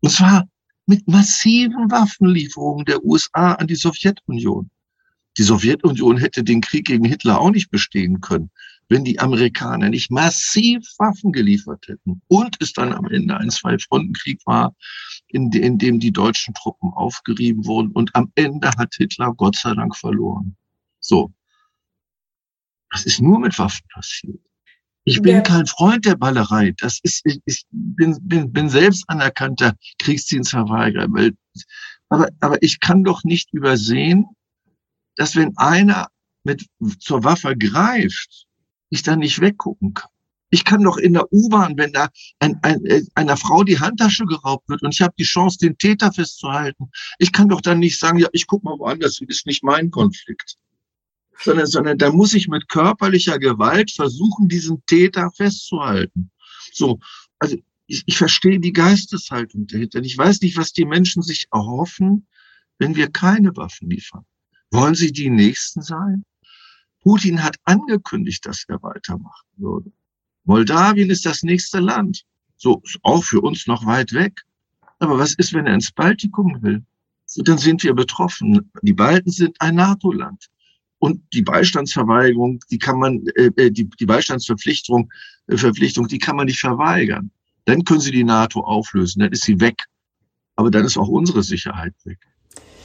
Und 0.00 0.10
zwar 0.10 0.48
mit 0.88 1.06
massiven 1.06 1.90
Waffenlieferungen 1.90 2.86
der 2.86 3.04
USA 3.04 3.52
an 3.52 3.66
die 3.66 3.74
Sowjetunion. 3.74 4.70
Die 5.36 5.42
Sowjetunion 5.42 6.16
hätte 6.16 6.42
den 6.42 6.62
Krieg 6.62 6.86
gegen 6.86 7.04
Hitler 7.04 7.40
auch 7.40 7.50
nicht 7.50 7.70
bestehen 7.70 8.22
können, 8.22 8.50
wenn 8.88 9.04
die 9.04 9.20
Amerikaner 9.20 9.90
nicht 9.90 10.10
massiv 10.10 10.82
Waffen 10.96 11.30
geliefert 11.30 11.86
hätten 11.86 12.22
und 12.28 12.56
es 12.60 12.72
dann 12.72 12.94
am 12.94 13.04
Ende 13.06 13.36
ein 13.36 13.50
Zwei-Fronten-Krieg 13.50 14.40
war, 14.46 14.74
in, 15.28 15.52
in 15.52 15.76
dem 15.76 16.00
die 16.00 16.10
deutschen 16.10 16.54
Truppen 16.54 16.90
aufgerieben 16.90 17.66
wurden 17.66 17.92
und 17.92 18.16
am 18.16 18.32
Ende 18.34 18.70
hat 18.78 18.94
Hitler 18.96 19.34
Gott 19.34 19.56
sei 19.56 19.74
Dank 19.74 19.94
verloren. 19.94 20.56
So. 21.00 21.32
Das 22.90 23.04
ist 23.04 23.20
nur 23.20 23.38
mit 23.38 23.58
Waffen 23.58 23.86
passiert. 23.92 24.40
Ich 25.08 25.22
bin 25.22 25.36
ja. 25.36 25.40
kein 25.40 25.66
Freund 25.66 26.04
der 26.04 26.16
Ballerei. 26.16 26.74
Das 26.76 26.98
ist, 27.02 27.22
ich, 27.24 27.40
ich 27.46 27.64
bin, 27.70 28.18
bin, 28.22 28.52
bin 28.52 28.68
selbst 28.68 29.04
anerkannter 29.08 29.74
Kriegsdienstverweigerer. 30.00 31.08
Aber, 32.10 32.28
aber 32.40 32.62
ich 32.62 32.80
kann 32.80 33.04
doch 33.04 33.24
nicht 33.24 33.52
übersehen, 33.52 34.26
dass 35.16 35.34
wenn 35.34 35.56
einer 35.56 36.08
mit 36.44 36.66
zur 37.00 37.24
Waffe 37.24 37.56
greift, 37.56 38.46
ich 38.90 39.02
dann 39.02 39.20
nicht 39.20 39.40
weggucken 39.40 39.94
kann. 39.94 40.10
Ich 40.50 40.64
kann 40.64 40.82
doch 40.82 40.96
in 40.96 41.12
der 41.14 41.30
U-Bahn, 41.32 41.76
wenn 41.76 41.92
da 41.92 42.08
ein, 42.38 42.58
ein, 42.62 42.84
äh, 42.86 43.02
einer 43.14 43.36
Frau 43.36 43.64
die 43.64 43.78
Handtasche 43.78 44.24
geraubt 44.24 44.68
wird 44.68 44.82
und 44.82 44.94
ich 44.94 45.02
habe 45.02 45.12
die 45.18 45.24
Chance, 45.24 45.58
den 45.58 45.76
Täter 45.76 46.12
festzuhalten, 46.12 46.90
ich 47.18 47.32
kann 47.32 47.48
doch 47.48 47.60
dann 47.60 47.80
nicht 47.80 47.98
sagen, 47.98 48.18
ja, 48.18 48.28
ich 48.32 48.46
guck 48.46 48.62
mal 48.62 48.78
woanders, 48.78 49.20
ist 49.26 49.46
nicht 49.46 49.62
mein 49.62 49.90
Konflikt. 49.90 50.56
Sondern, 51.40 51.66
sondern 51.66 51.98
da 51.98 52.10
muss 52.10 52.34
ich 52.34 52.48
mit 52.48 52.68
körperlicher 52.68 53.38
Gewalt 53.38 53.92
versuchen, 53.92 54.48
diesen 54.48 54.84
Täter 54.86 55.30
festzuhalten. 55.30 56.30
So, 56.72 56.98
also 57.38 57.56
ich, 57.86 58.02
ich 58.06 58.18
verstehe 58.18 58.60
die 58.60 58.72
Geisteshaltung 58.72 59.66
dahinter. 59.66 60.00
Ich 60.00 60.18
weiß 60.18 60.40
nicht, 60.42 60.56
was 60.56 60.72
die 60.72 60.84
Menschen 60.84 61.22
sich 61.22 61.46
erhoffen, 61.52 62.26
wenn 62.78 62.96
wir 62.96 63.08
keine 63.10 63.56
Waffen 63.56 63.90
liefern. 63.90 64.24
Wollen 64.70 64.94
sie 64.94 65.12
die 65.12 65.30
Nächsten 65.30 65.82
sein? 65.82 66.24
Putin 67.02 67.42
hat 67.42 67.56
angekündigt, 67.64 68.44
dass 68.44 68.64
er 68.68 68.82
weitermachen 68.82 69.46
würde. 69.56 69.92
Moldawien 70.44 71.10
ist 71.10 71.24
das 71.24 71.42
nächste 71.42 71.80
Land. 71.80 72.24
So, 72.56 72.82
ist 72.84 72.98
auch 73.02 73.22
für 73.22 73.40
uns 73.40 73.66
noch 73.66 73.86
weit 73.86 74.12
weg. 74.12 74.42
Aber 74.98 75.18
was 75.18 75.34
ist, 75.34 75.52
wenn 75.52 75.66
er 75.66 75.74
ins 75.74 75.92
Baltikum 75.92 76.60
will? 76.62 76.84
So, 77.24 77.42
dann 77.42 77.58
sind 77.58 77.82
wir 77.82 77.94
betroffen. 77.94 78.70
Die 78.82 78.92
Balten 78.92 79.30
sind 79.30 79.60
ein 79.60 79.76
NATO-Land. 79.76 80.48
Und 80.98 81.22
die 81.32 81.42
Beistandsverweigerung, 81.42 82.60
die 82.70 82.78
kann 82.78 82.98
man, 82.98 83.24
äh, 83.36 83.50
äh, 83.56 83.70
die, 83.70 83.88
die 83.88 84.06
Beistandsverpflichtung, 84.06 85.10
äh, 85.46 85.56
Verpflichtung, 85.56 86.08
die 86.08 86.18
kann 86.18 86.36
man 86.36 86.46
nicht 86.46 86.60
verweigern. 86.60 87.30
Dann 87.66 87.84
können 87.84 88.00
sie 88.00 88.10
die 88.10 88.24
NATO 88.24 88.60
auflösen, 88.60 89.20
dann 89.20 89.32
ist 89.32 89.44
sie 89.44 89.60
weg. 89.60 89.84
Aber 90.56 90.70
dann 90.70 90.84
ist 90.84 90.98
auch 90.98 91.08
unsere 91.08 91.42
Sicherheit 91.42 91.94
weg. 92.04 92.18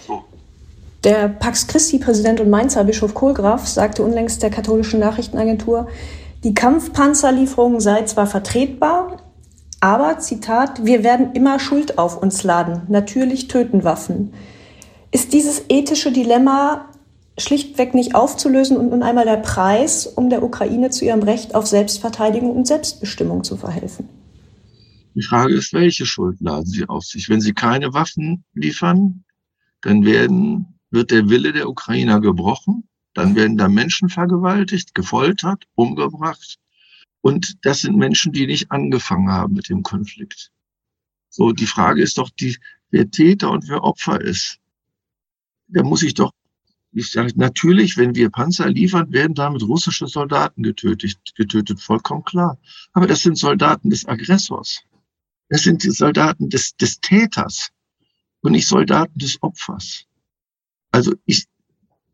So. 0.06 0.24
Der 1.04 1.28
Pax 1.28 1.68
Christi-Präsident 1.68 2.40
und 2.40 2.50
Mainzer 2.50 2.84
Bischof 2.84 3.14
Kohlgraf 3.14 3.68
sagte 3.68 4.04
unlängst 4.04 4.44
der 4.44 4.52
katholischen 4.52 5.00
Nachrichtenagentur, 5.00 5.90
die 6.44 6.54
Kampfpanzerlieferung 6.54 7.80
sei 7.80 8.04
zwar 8.04 8.28
vertretbar, 8.28 9.24
aber, 9.80 10.20
Zitat, 10.20 10.86
wir 10.86 11.04
werden 11.04 11.34
immer 11.34 11.60
Schuld 11.60 11.98
auf 11.98 12.22
uns 12.22 12.44
laden. 12.44 12.84
Natürlich 12.88 13.50
töten 13.50 13.84
Waffen. 13.84 14.34
Ist 15.12 15.34
dieses 15.34 15.66
ethische 15.68 16.12
Dilemma 16.12 16.90
schlichtweg 17.38 17.94
nicht 17.94 18.16
aufzulösen 18.16 18.78
und 18.78 18.90
nun 18.90 19.04
einmal 19.04 19.26
der 19.26 19.38
Preis, 19.38 20.06
um 20.08 20.30
der 20.30 20.44
Ukraine 20.44 20.90
zu 20.90 21.06
ihrem 21.06 21.24
Recht 21.24 21.56
auf 21.56 21.66
Selbstverteidigung 21.68 22.56
und 22.56 22.68
Selbstbestimmung 22.68 23.44
zu 23.44 23.58
verhelfen? 23.58 24.08
Die 25.16 25.24
Frage 25.24 25.56
ist, 25.56 25.74
welche 25.74 26.06
Schuld 26.06 26.40
laden 26.42 26.66
sie 26.66 26.88
auf 26.88 27.04
sich? 27.04 27.30
Wenn 27.30 27.42
sie 27.42 27.54
keine 27.54 27.94
Waffen 27.94 28.44
liefern, 28.54 29.24
dann 29.82 30.06
werden 30.06 30.80
wird 30.94 31.12
der 31.12 31.28
Wille 31.30 31.54
der 31.54 31.68
Ukrainer 31.70 32.22
gebrochen. 32.22 32.88
Dann 33.14 33.36
werden 33.36 33.58
da 33.58 33.68
Menschen 33.68 34.10
vergewaltigt, 34.10 34.96
gefoltert, 34.96 35.66
umgebracht. 35.76 36.58
Und 37.22 37.66
das 37.66 37.82
sind 37.82 37.98
Menschen, 37.98 38.32
die 38.32 38.48
nicht 38.48 38.72
angefangen 38.72 39.32
haben 39.32 39.54
mit 39.54 39.70
dem 39.70 39.84
Konflikt. 39.84 40.52
So, 41.30 41.52
die 41.52 41.66
Frage 41.66 42.02
ist 42.02 42.18
doch, 42.18 42.30
die, 42.30 42.58
wer 42.92 43.10
Täter 43.10 43.52
und 43.52 43.68
wer 43.70 43.84
Opfer 43.84 44.22
ist. 44.22 44.60
Da 45.68 45.84
muss 45.84 46.04
ich 46.04 46.14
doch, 46.14 46.32
ich 46.94 47.12
sage, 47.12 47.34
natürlich, 47.36 47.98
wenn 47.98 48.16
wir 48.16 48.30
Panzer 48.30 48.70
liefern, 48.70 49.12
werden 49.12 49.34
damit 49.34 49.64
russische 49.64 50.08
Soldaten 50.08 50.64
getötet, 50.64 51.18
getötet, 51.36 51.82
vollkommen 51.82 52.24
klar. 52.24 52.60
Aber 52.94 53.08
das 53.08 53.22
sind 53.22 53.38
Soldaten 53.38 53.90
des 53.90 54.06
Aggressors. 54.06 54.82
Das 55.50 55.64
sind 55.64 55.84
die 55.84 55.92
Soldaten 55.92 56.50
des, 56.50 56.76
des 56.76 57.00
Täters 57.00 57.70
und 58.42 58.52
nicht 58.52 58.68
Soldaten 58.68 59.18
des 59.18 59.42
Opfers. 59.42 60.06
Also 60.92 61.14
ich, 61.26 61.46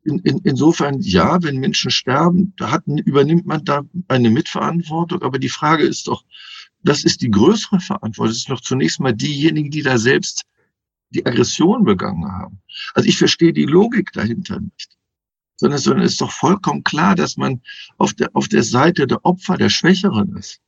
in, 0.03 0.19
in, 0.19 0.39
insofern, 0.39 1.01
ja, 1.01 1.41
wenn 1.43 1.57
Menschen 1.57 1.91
sterben, 1.91 2.53
da 2.57 2.71
hat, 2.71 2.83
übernimmt 2.87 3.45
man 3.45 3.63
da 3.65 3.83
eine 4.07 4.29
Mitverantwortung. 4.29 5.21
Aber 5.21 5.39
die 5.39 5.49
Frage 5.49 5.83
ist 5.83 6.07
doch, 6.07 6.23
das 6.83 7.03
ist 7.03 7.21
die 7.21 7.31
größere 7.31 7.79
Verantwortung. 7.79 8.31
Das 8.31 8.37
ist 8.37 8.49
doch 8.49 8.61
zunächst 8.61 8.99
mal 8.99 9.13
diejenigen, 9.13 9.71
die 9.71 9.81
da 9.81 9.97
selbst 9.97 10.45
die 11.09 11.25
Aggression 11.25 11.83
begangen 11.83 12.31
haben. 12.31 12.61
Also 12.93 13.07
ich 13.07 13.17
verstehe 13.17 13.53
die 13.53 13.65
Logik 13.65 14.11
dahinter 14.13 14.59
nicht. 14.59 14.97
Sondern, 15.57 15.79
sondern 15.79 16.05
es 16.05 16.13
ist 16.13 16.21
doch 16.21 16.31
vollkommen 16.31 16.83
klar, 16.83 17.15
dass 17.15 17.35
man 17.35 17.61
auf 17.97 18.13
der, 18.13 18.29
auf 18.33 18.47
der 18.47 18.63
Seite 18.63 19.07
der 19.07 19.25
Opfer, 19.25 19.57
der 19.57 19.69
Schwächeren 19.69 20.35
ist. 20.37 20.61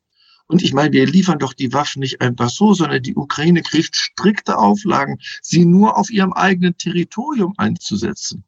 Und 0.48 0.64
ich 0.64 0.74
meine, 0.74 0.92
wir 0.92 1.08
liefern 1.08 1.40
doch 1.40 1.54
die 1.54 1.72
Waffen 1.72 2.02
nicht 2.02 2.20
einfach 2.20 2.50
so, 2.50 2.74
sondern 2.74 3.02
die 3.02 3.16
Ukraine 3.16 3.62
kriegt 3.62 3.96
strikte 3.96 4.58
Auflagen, 4.58 5.18
sie 5.42 5.66
nur 5.66 5.98
auf 5.98 6.10
ihrem 6.10 6.34
eigenen 6.34 6.78
Territorium 6.78 7.54
einzusetzen. 7.56 8.44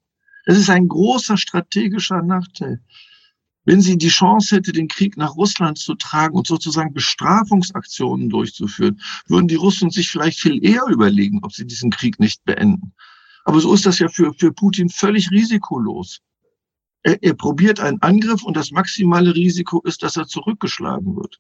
Das 0.46 0.58
ist 0.58 0.70
ein 0.70 0.90
großer 0.90 1.38
strategischer 1.38 2.22
Nachteil. 2.22 2.82
Wenn 3.66 3.82
sie 3.82 3.98
die 3.98 4.10
Chance 4.10 4.56
hätte, 4.56 4.74
den 4.74 4.90
Krieg 4.90 5.16
nach 5.16 5.36
Russland 5.36 5.78
zu 5.78 5.96
tragen 5.96 6.36
und 6.36 6.48
sozusagen 6.48 6.94
Bestrafungsaktionen 6.94 8.30
durchzuführen, 8.30 9.00
würden 9.28 9.48
die 9.48 9.56
Russen 9.56 9.90
sich 9.90 10.10
vielleicht 10.10 10.40
viel 10.40 10.64
eher 10.66 10.86
überlegen, 10.90 11.40
ob 11.44 11.54
sie 11.54 11.66
diesen 11.66 11.90
Krieg 11.90 12.20
nicht 12.20 12.44
beenden. 12.44 12.94
Aber 13.46 13.62
so 13.62 13.74
ist 13.74 13.86
das 13.86 14.00
ja 14.00 14.10
für, 14.10 14.34
für 14.34 14.52
Putin 14.52 14.90
völlig 14.90 15.32
risikolos. 15.32 16.20
Er, 17.04 17.22
er 17.24 17.34
probiert 17.34 17.80
einen 17.80 18.02
Angriff 18.02 18.44
und 18.44 18.58
das 18.58 18.72
maximale 18.72 19.34
Risiko 19.34 19.82
ist, 19.82 20.04
dass 20.04 20.18
er 20.18 20.28
zurückgeschlagen 20.28 21.16
wird. 21.16 21.40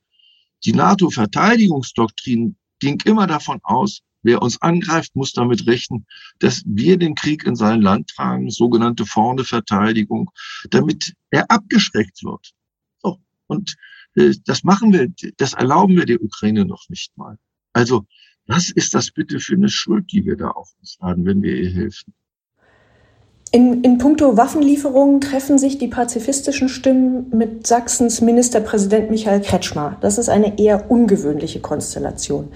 Die 0.65 0.73
NATO-Verteidigungsdoktrin 0.73 2.55
ging 2.79 3.01
immer 3.05 3.27
davon 3.27 3.59
aus, 3.63 4.01
Wer 4.23 4.41
uns 4.41 4.61
angreift, 4.61 5.15
muss 5.15 5.33
damit 5.33 5.67
rechnen, 5.67 6.05
dass 6.39 6.63
wir 6.65 6.97
den 6.97 7.15
Krieg 7.15 7.45
in 7.45 7.55
sein 7.55 7.81
Land 7.81 8.09
tragen, 8.09 8.49
sogenannte 8.49 9.05
vorne 9.05 9.43
Verteidigung, 9.43 10.31
damit 10.69 11.13
er 11.29 11.51
abgeschreckt 11.51 12.23
wird. 12.23 12.53
So. 13.01 13.19
Und 13.47 13.75
äh, 14.15 14.33
das 14.45 14.63
machen 14.63 14.93
wir, 14.93 15.11
das 15.37 15.53
erlauben 15.53 15.97
wir 15.97 16.05
der 16.05 16.21
Ukraine 16.21 16.65
noch 16.65 16.87
nicht 16.89 17.15
mal. 17.17 17.37
Also, 17.73 18.05
was 18.47 18.69
ist 18.69 18.93
das 18.93 19.11
bitte 19.11 19.39
für 19.39 19.55
eine 19.55 19.69
Schuld, 19.69 20.11
die 20.11 20.25
wir 20.25 20.35
da 20.35 20.49
auf 20.49 20.73
uns 20.79 20.97
laden, 20.99 21.25
wenn 21.25 21.41
wir 21.41 21.55
ihr 21.55 21.69
helfen? 21.69 22.13
In, 23.51 23.83
in 23.83 23.99
puncto 23.99 24.35
Waffenlieferungen 24.35 25.21
treffen 25.21 25.59
sich 25.59 25.77
die 25.77 25.87
pazifistischen 25.87 26.69
Stimmen 26.69 27.29
mit 27.29 27.67
Sachsens 27.67 28.19
Ministerpräsident 28.19 29.11
Michael 29.11 29.41
Kretschmer. 29.41 29.95
Das 30.01 30.17
ist 30.17 30.27
eine 30.27 30.57
eher 30.57 30.89
ungewöhnliche 30.89 31.59
Konstellation. 31.59 32.51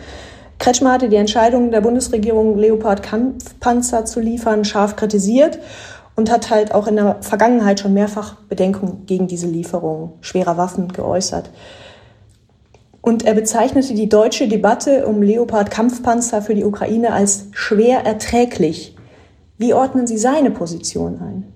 Kretschmer 0.60 0.92
hatte 0.92 1.10
die 1.10 1.16
Entscheidung 1.16 1.72
der 1.72 1.82
Bundesregierung, 1.82 2.58
Leopard-Kampfpanzer 2.58 4.06
zu 4.06 4.20
liefern, 4.20 4.66
scharf 4.66 4.96
kritisiert 4.96 5.60
und 6.16 6.32
hat 6.32 6.50
halt 6.50 6.74
auch 6.74 6.88
in 6.88 6.96
der 6.96 7.22
Vergangenheit 7.22 7.80
schon 7.80 7.94
mehrfach 7.94 8.36
Bedenkungen 8.50 9.06
gegen 9.06 9.28
diese 9.28 9.48
Lieferung 9.48 10.18
schwerer 10.22 10.58
Waffen 10.58 10.88
geäußert. 10.88 11.52
Und 13.02 13.24
er 13.24 13.36
bezeichnete 13.36 13.94
die 13.94 14.10
deutsche 14.10 14.48
Debatte 14.48 15.06
um 15.08 15.22
Leopard-Kampfpanzer 15.22 16.42
für 16.42 16.56
die 16.56 16.66
Ukraine 16.66 17.14
als 17.14 17.48
schwer 17.52 18.06
erträglich. 18.06 18.96
Wie 19.58 19.74
ordnen 19.74 20.08
Sie 20.08 20.18
seine 20.18 20.52
Position 20.52 21.22
ein? 21.22 21.54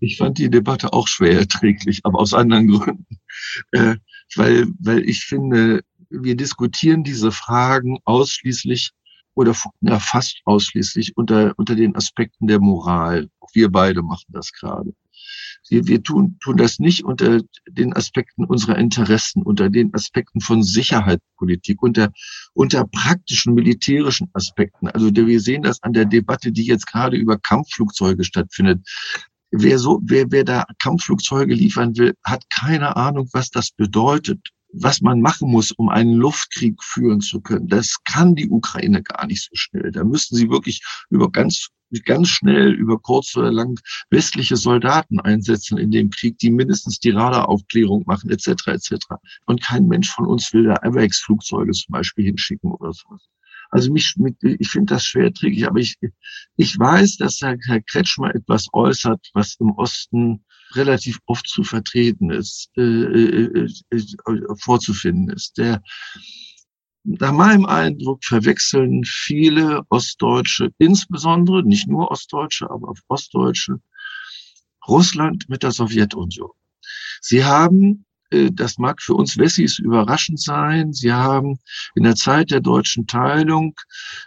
Ich 0.00 0.16
fand 0.16 0.38
die 0.38 0.48
Debatte 0.48 0.92
auch 0.92 1.08
schwer 1.08 1.38
erträglich, 1.40 2.00
aber 2.04 2.20
aus 2.20 2.34
anderen 2.34 2.68
Gründen. 2.68 3.06
Äh, 3.72 3.96
weil, 4.34 4.66
weil 4.80 5.00
ich 5.08 5.24
finde, 5.24 5.80
wir 6.22 6.36
diskutieren 6.36 7.04
diese 7.04 7.32
Fragen 7.32 7.98
ausschließlich 8.04 8.92
oder 9.34 9.54
ja, 9.82 10.00
fast 10.00 10.40
ausschließlich 10.44 11.16
unter, 11.16 11.52
unter 11.56 11.74
den 11.74 11.94
Aspekten 11.94 12.46
der 12.46 12.58
Moral. 12.58 13.28
Wir 13.52 13.70
beide 13.70 14.02
machen 14.02 14.26
das 14.28 14.50
gerade. 14.52 14.94
Wir, 15.68 15.86
wir 15.86 16.02
tun, 16.02 16.38
tun 16.40 16.56
das 16.56 16.78
nicht 16.78 17.04
unter 17.04 17.40
den 17.68 17.92
Aspekten 17.92 18.44
unserer 18.44 18.78
Interessen, 18.78 19.42
unter 19.42 19.68
den 19.68 19.92
Aspekten 19.94 20.40
von 20.40 20.62
Sicherheitspolitik, 20.62 21.82
unter, 21.82 22.12
unter 22.54 22.86
praktischen 22.86 23.54
militärischen 23.54 24.28
Aspekten. 24.32 24.88
Also 24.88 25.14
wir 25.14 25.40
sehen 25.40 25.62
das 25.62 25.82
an 25.82 25.92
der 25.92 26.04
Debatte, 26.04 26.52
die 26.52 26.64
jetzt 26.64 26.86
gerade 26.86 27.16
über 27.16 27.36
Kampfflugzeuge 27.38 28.24
stattfindet. 28.24 28.86
Wer 29.50 29.78
so, 29.78 30.00
wer, 30.02 30.30
wer 30.30 30.44
da 30.44 30.64
Kampfflugzeuge 30.78 31.54
liefern 31.54 31.96
will, 31.96 32.14
hat 32.24 32.44
keine 32.50 32.96
Ahnung, 32.96 33.28
was 33.32 33.50
das 33.50 33.70
bedeutet 33.70 34.40
was 34.80 35.00
man 35.00 35.20
machen 35.20 35.50
muss, 35.50 35.70
um 35.72 35.88
einen 35.88 36.14
Luftkrieg 36.14 36.82
führen 36.82 37.20
zu 37.20 37.40
können. 37.40 37.68
Das 37.68 37.96
kann 38.04 38.34
die 38.34 38.48
Ukraine 38.48 39.02
gar 39.02 39.26
nicht 39.26 39.42
so 39.42 39.50
schnell. 39.54 39.90
Da 39.92 40.04
müssten 40.04 40.36
sie 40.36 40.50
wirklich 40.50 40.82
über 41.10 41.30
ganz 41.30 41.68
ganz 42.04 42.28
schnell 42.28 42.72
über 42.72 42.98
kurz 42.98 43.36
oder 43.36 43.52
lang 43.52 43.78
westliche 44.10 44.56
Soldaten 44.56 45.20
einsetzen 45.20 45.78
in 45.78 45.90
dem 45.90 46.10
Krieg, 46.10 46.36
die 46.38 46.50
mindestens 46.50 46.98
die 46.98 47.10
Radaraufklärung 47.10 48.04
machen, 48.06 48.30
etc. 48.30 48.66
etc. 48.66 48.96
Und 49.46 49.62
kein 49.62 49.86
Mensch 49.86 50.10
von 50.10 50.26
uns 50.26 50.52
will 50.52 50.64
da 50.64 50.74
AWACS-Flugzeuge 50.82 51.72
zum 51.72 51.92
Beispiel 51.92 52.24
hinschicken 52.24 52.72
oder 52.72 52.92
sowas. 52.92 53.28
Also 53.70 53.92
mich, 53.92 54.14
ich 54.42 54.68
finde 54.68 54.94
das 54.94 55.04
schwerträglich, 55.04 55.66
aber 55.66 55.80
ich, 55.80 55.96
ich 56.56 56.78
weiß, 56.78 57.16
dass 57.16 57.40
Herr 57.40 57.56
Kretschmer 57.82 58.34
etwas 58.34 58.66
äußert, 58.72 59.28
was 59.34 59.56
im 59.58 59.70
Osten 59.72 60.44
relativ 60.74 61.18
oft 61.26 61.46
zu 61.46 61.62
vertreten 61.62 62.30
ist, 62.30 62.70
äh, 62.76 62.82
äh, 62.82 63.68
äh, 63.90 64.02
vorzufinden 64.58 65.30
ist. 65.30 65.58
Der, 65.58 65.82
nach 67.04 67.32
meinem 67.32 67.66
Eindruck 67.66 68.24
verwechseln 68.24 69.04
viele 69.04 69.82
Ostdeutsche, 69.90 70.70
insbesondere, 70.78 71.62
nicht 71.62 71.86
nur 71.86 72.10
Ostdeutsche, 72.10 72.68
aber 72.68 72.88
auch 72.88 72.98
Ostdeutsche, 73.08 73.80
Russland 74.88 75.48
mit 75.48 75.62
der 75.62 75.70
Sowjetunion. 75.70 76.50
Sie 77.20 77.44
haben, 77.44 78.04
äh, 78.30 78.50
das 78.52 78.78
mag 78.78 79.00
für 79.00 79.14
uns 79.14 79.36
Wessis 79.38 79.78
überraschend 79.78 80.40
sein, 80.40 80.92
sie 80.92 81.12
haben 81.12 81.58
in 81.94 82.02
der 82.02 82.16
Zeit 82.16 82.50
der 82.50 82.60
deutschen 82.60 83.06
Teilung 83.06 83.74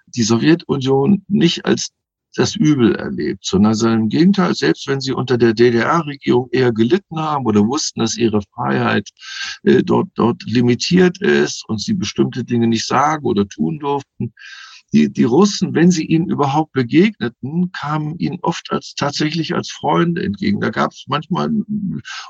die 0.08 0.24
Sowjetunion 0.24 1.26
nicht 1.28 1.66
als 1.66 1.92
das 2.36 2.56
Übel 2.56 2.96
erlebt, 2.96 3.46
sondern 3.46 4.02
im 4.02 4.10
Gegenteil, 4.10 4.56
selbst 4.56 4.88
wenn 4.88 5.02
sie 5.02 5.14
unter 5.14 5.38
der 5.38 5.54
DDR-Regierung 5.54 6.50
eher 6.52 6.72
gelitten 6.72 7.20
haben 7.20 7.46
oder 7.46 7.66
wussten, 7.66 8.00
dass 8.00 8.18
ihre 8.18 8.42
Freiheit 8.54 9.10
äh, 9.64 9.84
dort, 9.84 10.10
dort 10.16 10.44
limitiert 10.44 11.22
ist 11.22 11.64
und 11.68 11.82
sie 11.82 11.94
bestimmte 11.94 12.44
Dinge 12.44 12.68
nicht 12.68 12.86
sagen 12.86 13.26
oder 13.26 13.48
tun 13.48 13.80
durften, 13.80 14.34
die, 14.94 15.12
die 15.12 15.24
Russen, 15.24 15.76
wenn 15.76 15.92
sie 15.92 16.06
ihnen 16.06 16.30
überhaupt 16.30 16.72
begegneten, 16.72 17.72
kamen 17.72 18.18
ihnen 18.18 18.40
oft 18.42 18.72
als 18.72 18.96
tatsächlich 18.96 19.54
als 19.54 19.70
Freunde 19.70 20.24
entgegen. 20.24 20.60
Da 20.60 20.70
gab 20.70 20.92
es 20.92 21.06
manchmal 21.08 21.52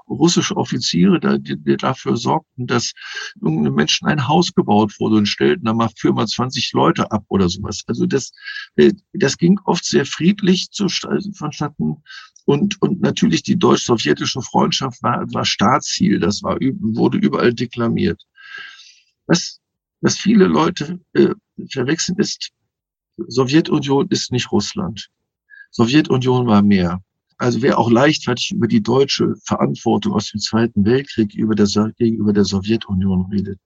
russische 0.08 0.58
Offiziere, 0.58 1.20
die, 1.40 1.58
die 1.58 1.78
dafür 1.78 2.18
sorgten, 2.18 2.68
dass 2.68 2.94
irgendeine 3.42 3.72
Menschen 3.72 4.08
ein 4.08 4.28
Haus 4.28 4.54
gebaut 4.54 4.94
wurde 5.00 5.18
und 5.18 5.28
stellten 5.28 5.66
da 5.66 5.74
mal 5.74 5.90
für 5.98 6.12
mal 6.12 6.28
20 6.28 6.74
Leute 6.74 7.12
ab 7.12 7.24
oder 7.30 7.48
sowas. 7.48 7.84
Also 7.88 8.06
das, 8.06 8.32
äh, 8.76 8.94
das 9.14 9.38
ging 9.38 9.60
oft 9.64 9.86
sehr 9.86 10.06
friedlich 10.06 10.72
zu, 10.72 10.88
vonstatten. 11.34 11.98
Und, 12.46 12.82
und 12.82 13.00
natürlich 13.02 13.44
die 13.44 13.58
deutsch-sowjetische 13.58 14.42
Freundschaft 14.42 15.02
war, 15.04 15.26
war 15.34 15.46
Staatsziel. 15.46 16.20
Das 16.20 16.42
war, 16.42 16.58
wurde 16.60 17.20
überall 17.20 17.54
deklamiert. 17.54 18.24
Was, 19.28 19.59
was 20.02 20.18
viele 20.18 20.46
Leute 20.46 21.00
äh, 21.14 21.34
verwechseln 21.72 22.18
ist, 22.18 22.52
Sowjetunion 23.28 24.08
ist 24.10 24.32
nicht 24.32 24.52
Russland. 24.52 25.10
Sowjetunion 25.72 26.48
war 26.48 26.62
mehr. 26.62 27.02
Also 27.38 27.62
wer 27.62 27.78
auch 27.78 27.90
leichtfertig 27.90 28.52
über 28.52 28.68
die 28.68 28.82
deutsche 28.82 29.36
Verantwortung 29.46 30.14
aus 30.14 30.32
dem 30.32 30.42
Zweiten 30.42 30.84
Weltkrieg 30.84 31.34
über 31.36 31.56
der, 31.56 31.68
gegenüber 31.98 32.34
der 32.34 32.44
Sowjetunion 32.44 33.28
redet, 33.32 33.60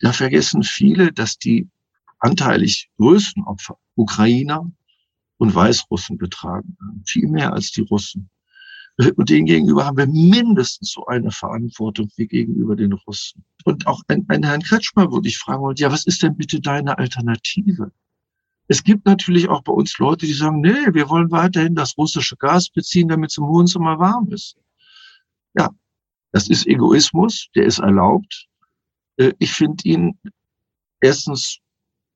da 0.00 0.12
vergessen 0.12 0.62
viele, 0.62 1.12
dass 1.12 1.36
die 1.36 1.68
anteilig 2.18 2.90
größten 2.98 3.44
Opfer 3.44 3.78
Ukrainer 3.94 4.70
und 5.38 5.54
Weißrussen 5.54 6.18
betragen. 6.18 6.76
Viel 7.06 7.28
mehr 7.28 7.52
als 7.52 7.72
die 7.72 7.82
Russen. 7.82 8.30
Und 9.16 9.30
denen 9.30 9.46
gegenüber 9.46 9.86
haben 9.86 9.96
wir 9.96 10.06
mindestens 10.06 10.92
so 10.92 11.06
eine 11.06 11.30
Verantwortung 11.30 12.10
wie 12.16 12.26
gegenüber 12.26 12.76
den 12.76 12.92
Russen. 12.92 13.44
Und 13.64 13.86
auch 13.86 14.02
ein, 14.08 14.26
ein 14.28 14.42
Herrn 14.42 14.62
Kretschmer 14.62 15.10
würde 15.10 15.28
ich 15.28 15.38
fragen 15.38 15.62
wollen, 15.62 15.76
ja, 15.76 15.90
was 15.90 16.06
ist 16.06 16.22
denn 16.22 16.36
bitte 16.36 16.60
deine 16.60 16.98
Alternative? 16.98 17.92
Es 18.68 18.84
gibt 18.84 19.06
natürlich 19.06 19.48
auch 19.48 19.62
bei 19.62 19.72
uns 19.72 19.98
Leute, 19.98 20.26
die 20.26 20.32
sagen, 20.32 20.60
nee, 20.60 20.92
wir 20.92 21.08
wollen 21.08 21.30
weiterhin 21.30 21.74
das 21.74 21.96
russische 21.96 22.36
Gas 22.36 22.68
beziehen, 22.68 23.08
damit 23.08 23.30
es 23.30 23.38
im 23.38 23.46
Wohnzimmer 23.46 23.98
warm 23.98 24.30
ist. 24.32 24.56
Ja, 25.54 25.70
das 26.32 26.48
ist 26.48 26.66
Egoismus, 26.66 27.48
der 27.54 27.64
ist 27.64 27.78
erlaubt. 27.78 28.46
Äh, 29.16 29.32
ich 29.38 29.52
finde 29.52 29.82
ihn 29.84 30.18
erstens 31.00 31.58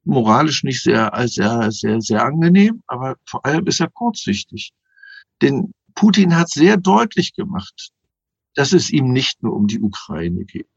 moralisch 0.05 0.65
nicht 0.65 0.83
sehr, 0.83 1.11
sehr, 1.27 1.73
sehr, 1.73 2.01
sehr 2.01 2.25
angenehm, 2.25 2.83
aber 2.87 3.17
vor 3.25 3.45
allem 3.45 3.67
ist 3.67 3.81
er 3.81 3.91
kurzsichtig. 3.91 4.73
Denn 5.43 5.73
Putin 5.95 6.37
hat 6.37 6.51
sehr 6.51 6.77
deutlich 6.77 7.35
gemacht, 7.35 7.91
dass 8.55 8.73
es 8.73 8.91
ihm 8.91 9.13
nicht 9.13 9.43
nur 9.43 9.55
um 9.55 9.67
die 9.67 9.81
Ukraine 9.81 10.45
geht. 10.45 10.69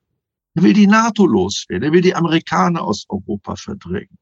Er 0.55 0.63
will 0.63 0.73
die 0.73 0.87
NATO 0.87 1.25
loswerden. 1.25 1.83
Er 1.83 1.91
will 1.91 2.01
die 2.01 2.15
Amerikaner 2.15 2.81
aus 2.81 3.05
Europa 3.09 3.55
verdrängen. 3.55 4.17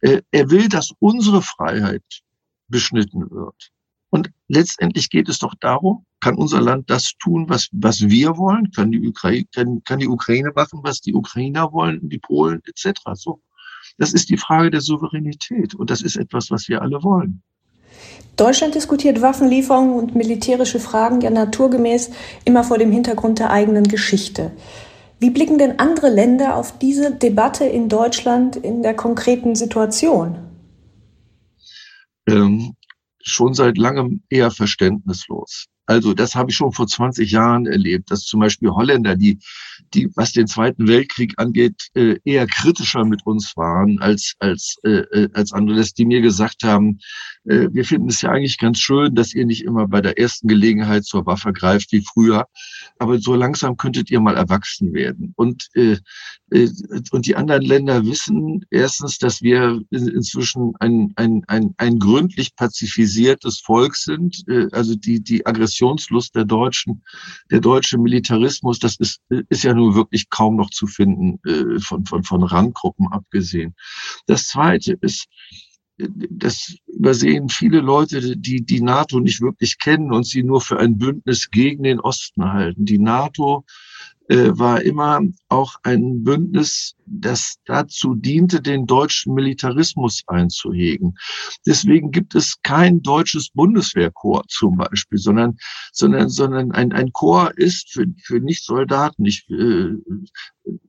Er 0.00 0.50
will, 0.50 0.68
dass 0.68 0.92
unsere 0.98 1.42
Freiheit 1.42 2.22
beschnitten 2.68 3.30
wird. 3.30 3.70
Und 4.10 4.30
letztendlich 4.48 5.10
geht 5.10 5.28
es 5.28 5.38
doch 5.38 5.54
darum, 5.58 6.04
kann 6.20 6.36
unser 6.36 6.60
Land 6.60 6.90
das 6.90 7.14
tun, 7.18 7.48
was, 7.48 7.68
was 7.72 8.02
wir 8.02 8.36
wollen? 8.36 8.70
Kann 8.70 8.92
die, 8.92 9.08
Ukraine, 9.08 9.46
kann, 9.54 9.82
kann 9.84 10.00
die 10.00 10.08
Ukraine 10.08 10.52
machen, 10.54 10.80
was 10.82 11.00
die 11.00 11.14
Ukrainer 11.14 11.72
wollen, 11.72 12.08
die 12.08 12.18
Polen 12.18 12.60
etc. 12.64 13.00
So. 13.14 13.42
Das 13.98 14.12
ist 14.12 14.28
die 14.28 14.36
Frage 14.36 14.70
der 14.70 14.82
Souveränität 14.82 15.74
und 15.74 15.90
das 15.90 16.02
ist 16.02 16.16
etwas, 16.16 16.50
was 16.50 16.68
wir 16.68 16.82
alle 16.82 17.02
wollen. 17.02 17.42
Deutschland 18.36 18.74
diskutiert 18.74 19.20
Waffenlieferungen 19.20 19.94
und 19.94 20.14
militärische 20.14 20.80
Fragen 20.80 21.20
ja 21.20 21.30
naturgemäß 21.30 22.10
immer 22.44 22.64
vor 22.64 22.78
dem 22.78 22.90
Hintergrund 22.90 23.38
der 23.38 23.50
eigenen 23.50 23.84
Geschichte. 23.84 24.52
Wie 25.18 25.30
blicken 25.30 25.58
denn 25.58 25.78
andere 25.78 26.08
Länder 26.08 26.56
auf 26.56 26.78
diese 26.78 27.14
Debatte 27.14 27.64
in 27.64 27.88
Deutschland 27.88 28.56
in 28.56 28.82
der 28.82 28.94
konkreten 28.94 29.54
Situation? 29.54 30.38
Ähm, 32.26 32.74
schon 33.22 33.54
seit 33.54 33.78
langem 33.78 34.22
eher 34.30 34.50
verständnislos. 34.50 35.66
Also 35.86 36.14
das 36.14 36.34
habe 36.34 36.50
ich 36.50 36.56
schon 36.56 36.72
vor 36.72 36.86
20 36.86 37.30
Jahren 37.30 37.66
erlebt, 37.66 38.10
dass 38.10 38.24
zum 38.24 38.40
Beispiel 38.40 38.70
Holländer, 38.70 39.16
die, 39.16 39.38
die 39.94 40.08
was 40.14 40.32
den 40.32 40.46
Zweiten 40.46 40.86
Weltkrieg 40.86 41.34
angeht, 41.38 41.88
äh, 41.94 42.16
eher 42.24 42.46
kritischer 42.46 43.04
mit 43.04 43.26
uns 43.26 43.56
waren 43.56 43.98
als 44.00 44.34
als 44.38 44.76
äh, 44.84 45.00
äh 45.10 45.28
als 45.34 45.52
andere, 45.52 45.76
dass 45.76 45.92
die 45.92 46.04
mir 46.04 46.20
gesagt 46.20 46.62
haben, 46.62 47.00
äh, 47.44 47.68
wir 47.72 47.84
finden 47.84 48.08
es 48.08 48.22
ja 48.22 48.30
eigentlich 48.30 48.58
ganz 48.58 48.78
schön, 48.78 49.14
dass 49.16 49.34
ihr 49.34 49.44
nicht 49.44 49.64
immer 49.64 49.88
bei 49.88 50.00
der 50.00 50.18
ersten 50.18 50.46
Gelegenheit 50.46 51.04
zur 51.04 51.26
Waffe 51.26 51.52
greift 51.52 51.90
wie 51.92 52.04
früher, 52.06 52.46
aber 52.98 53.18
so 53.18 53.34
langsam 53.34 53.76
könntet 53.76 54.10
ihr 54.10 54.20
mal 54.20 54.36
erwachsen 54.36 54.92
werden. 54.92 55.32
Und 55.36 55.66
äh, 55.74 55.98
äh, 56.50 56.68
und 57.10 57.26
die 57.26 57.34
anderen 57.34 57.62
Länder 57.62 58.06
wissen 58.06 58.64
erstens, 58.70 59.18
dass 59.18 59.42
wir 59.42 59.80
inzwischen 59.90 60.74
ein 60.78 61.12
ein 61.16 61.42
ein, 61.48 61.74
ein 61.78 61.98
gründlich 61.98 62.54
pazifisiertes 62.54 63.58
Volk 63.58 63.96
sind, 63.96 64.44
äh, 64.48 64.68
also 64.70 64.94
die 64.94 65.20
die 65.20 65.44
Aggression 65.44 65.71
Aggressionslust 65.72 66.34
der 66.34 66.44
Deutschen, 66.44 67.02
der 67.50 67.60
deutsche 67.60 67.98
Militarismus, 67.98 68.78
das 68.78 68.96
ist, 68.96 69.20
ist 69.48 69.64
ja 69.64 69.74
nur 69.74 69.94
wirklich 69.94 70.28
kaum 70.28 70.56
noch 70.56 70.70
zu 70.70 70.86
finden, 70.86 71.40
äh, 71.46 71.80
von, 71.80 72.04
von, 72.04 72.22
von 72.24 72.42
Randgruppen 72.42 73.08
abgesehen. 73.08 73.74
Das 74.26 74.44
zweite 74.44 74.98
ist, 75.00 75.26
das 75.98 76.74
übersehen 76.86 77.48
viele 77.48 77.80
Leute, 77.80 78.36
die 78.36 78.64
die 78.64 78.80
NATO 78.80 79.20
nicht 79.20 79.40
wirklich 79.40 79.78
kennen 79.78 80.12
und 80.12 80.24
sie 80.24 80.42
nur 80.42 80.60
für 80.60 80.78
ein 80.78 80.98
Bündnis 80.98 81.50
gegen 81.50 81.84
den 81.84 82.00
Osten 82.00 82.44
halten. 82.52 82.84
Die 82.84 82.98
NATO 82.98 83.64
war 84.28 84.82
immer 84.82 85.20
auch 85.48 85.74
ein 85.82 86.22
Bündnis, 86.22 86.94
das 87.06 87.56
dazu 87.66 88.14
diente, 88.14 88.60
den 88.60 88.86
deutschen 88.86 89.34
Militarismus 89.34 90.22
einzuhegen. 90.26 91.14
Deswegen 91.66 92.10
gibt 92.10 92.34
es 92.34 92.60
kein 92.62 93.02
deutsches 93.02 93.50
Bundeswehrkorps 93.50 94.54
zum 94.54 94.76
Beispiel, 94.76 95.18
sondern, 95.18 95.58
sondern, 95.92 96.28
sondern 96.28 96.72
ein, 96.72 96.92
ein 96.92 97.12
Korps 97.12 97.56
ist 97.56 97.92
für, 97.92 98.06
für 98.22 98.40
Nicht-Soldaten, 98.40 99.24
ich, 99.24 99.48
äh, 99.50 99.90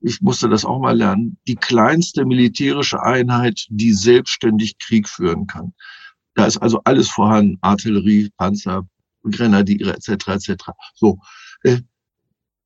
ich 0.00 0.20
musste 0.20 0.48
das 0.48 0.64
auch 0.64 0.78
mal 0.78 0.96
lernen, 0.96 1.38
die 1.46 1.56
kleinste 1.56 2.24
militärische 2.24 3.02
Einheit, 3.02 3.66
die 3.68 3.92
selbstständig 3.92 4.78
Krieg 4.78 5.08
führen 5.08 5.46
kann. 5.46 5.74
Da 6.34 6.46
ist 6.46 6.58
also 6.58 6.80
alles 6.84 7.08
vorhanden, 7.08 7.58
Artillerie, 7.60 8.30
Panzer, 8.36 8.86
Grenadiere 9.30 9.94
etc. 9.94 10.28
etc. 10.28 10.70
So, 10.94 11.18
äh, 11.62 11.80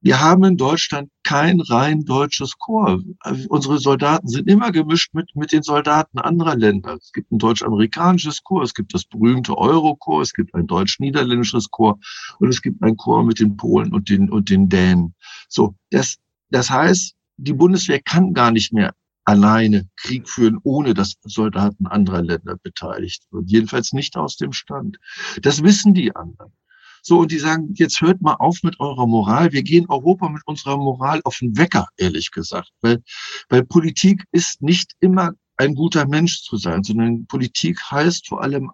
wir 0.00 0.20
haben 0.20 0.44
in 0.44 0.56
Deutschland 0.56 1.11
kein 1.24 1.61
rein 1.61 2.04
deutsches 2.04 2.56
Korps. 2.58 3.02
Unsere 3.48 3.78
Soldaten 3.78 4.28
sind 4.28 4.48
immer 4.48 4.70
gemischt 4.70 5.12
mit, 5.14 5.34
mit 5.34 5.52
den 5.52 5.62
Soldaten 5.62 6.18
anderer 6.18 6.56
Länder. 6.56 6.94
Es 6.94 7.12
gibt 7.12 7.32
ein 7.32 7.38
deutsch-amerikanisches 7.38 8.44
Korps, 8.44 8.70
es 8.70 8.74
gibt 8.74 8.94
das 8.94 9.04
berühmte 9.04 9.58
Euro-Korps, 9.58 10.28
es 10.28 10.34
gibt 10.34 10.54
ein 10.54 10.66
deutsch-niederländisches 10.66 11.70
Korps 11.70 12.37
und 12.38 12.48
es 12.48 12.62
gibt 12.62 12.82
ein 12.82 12.96
Korps 12.96 13.26
mit 13.26 13.40
den 13.40 13.56
Polen 13.56 13.92
und 13.92 14.08
den, 14.08 14.30
und 14.30 14.50
den 14.50 14.68
Dänen. 14.68 15.14
So, 15.48 15.74
das, 15.90 16.18
das 16.50 16.70
heißt, 16.70 17.14
die 17.37 17.52
Bundeswehr 17.52 18.00
kann 18.00 18.34
gar 18.34 18.52
nicht 18.52 18.72
mehr 18.72 18.94
alleine 19.24 19.88
Krieg 19.96 20.28
führen, 20.28 20.58
ohne 20.62 20.94
dass 20.94 21.16
Soldaten 21.22 21.87
anderer 21.87 22.22
Länder 22.22 22.56
beteiligt 22.56 23.24
sind. 23.30 23.50
Jedenfalls 23.50 23.92
nicht 23.92 24.16
aus 24.16 24.37
dem 24.37 24.52
Stand. 24.52 24.98
Das 25.42 25.62
wissen 25.62 25.92
die 25.92 26.16
anderen. 26.16 26.52
So, 27.02 27.20
und 27.20 27.32
die 27.32 27.38
sagen, 27.38 27.72
jetzt 27.74 28.00
hört 28.00 28.20
mal 28.20 28.34
auf 28.34 28.62
mit 28.62 28.78
eurer 28.80 29.06
Moral. 29.06 29.52
Wir 29.52 29.62
gehen 29.62 29.87
Europa 29.88 30.28
mit 30.28 30.42
unserer 30.46 30.76
Moral 30.76 31.20
auf 31.24 31.38
den 31.38 31.56
Wecker, 31.56 31.88
ehrlich 31.96 32.30
gesagt. 32.30 32.70
Weil, 32.80 33.02
weil 33.48 33.64
Politik 33.64 34.24
ist 34.32 34.62
nicht 34.62 34.92
immer 35.00 35.32
ein 35.56 35.74
guter 35.74 36.06
Mensch 36.06 36.42
zu 36.42 36.56
sein, 36.56 36.84
sondern 36.84 37.26
Politik 37.26 37.80
heißt 37.90 38.28
vor 38.28 38.42
allem 38.42 38.70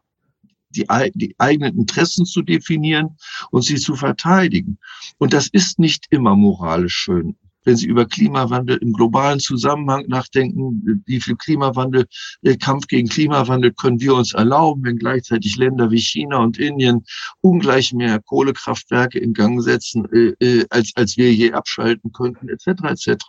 die, 0.70 0.86
die 1.14 1.34
eigenen 1.38 1.78
Interessen 1.78 2.26
zu 2.26 2.42
definieren 2.42 3.16
und 3.50 3.62
sie 3.62 3.76
zu 3.76 3.94
verteidigen. 3.94 4.78
Und 5.18 5.32
das 5.32 5.48
ist 5.48 5.78
nicht 5.78 6.06
immer 6.10 6.36
moralisch 6.36 6.96
schön 6.96 7.36
wenn 7.64 7.76
Sie 7.76 7.86
über 7.86 8.06
Klimawandel 8.06 8.76
im 8.78 8.92
globalen 8.92 9.40
Zusammenhang 9.40 10.06
nachdenken, 10.08 11.02
wie 11.06 11.20
viel 11.20 11.36
Klimawandel, 11.36 12.06
äh, 12.42 12.56
Kampf 12.56 12.86
gegen 12.86 13.08
Klimawandel 13.08 13.72
können 13.72 14.00
wir 14.00 14.14
uns 14.14 14.34
erlauben, 14.34 14.84
wenn 14.84 14.98
gleichzeitig 14.98 15.56
Länder 15.56 15.90
wie 15.90 16.00
China 16.00 16.38
und 16.38 16.58
Indien 16.58 17.04
ungleich 17.40 17.92
mehr 17.92 18.20
Kohlekraftwerke 18.20 19.18
in 19.18 19.32
Gang 19.32 19.62
setzen, 19.62 20.06
äh, 20.12 20.44
äh, 20.44 20.66
als, 20.70 20.92
als 20.94 21.16
wir 21.16 21.32
je 21.32 21.52
abschalten 21.52 22.12
könnten, 22.12 22.48
etc. 22.48 22.66
etc. 22.84 23.24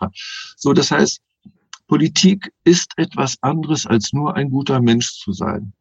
So, 0.56 0.72
das 0.72 0.90
heißt, 0.90 1.20
Politik 1.88 2.52
ist 2.64 2.92
etwas 2.96 3.36
anderes 3.42 3.86
als 3.86 4.12
nur 4.12 4.34
ein 4.34 4.50
guter 4.50 4.80
Mensch 4.80 5.20
zu 5.20 5.32
sein. 5.32 5.72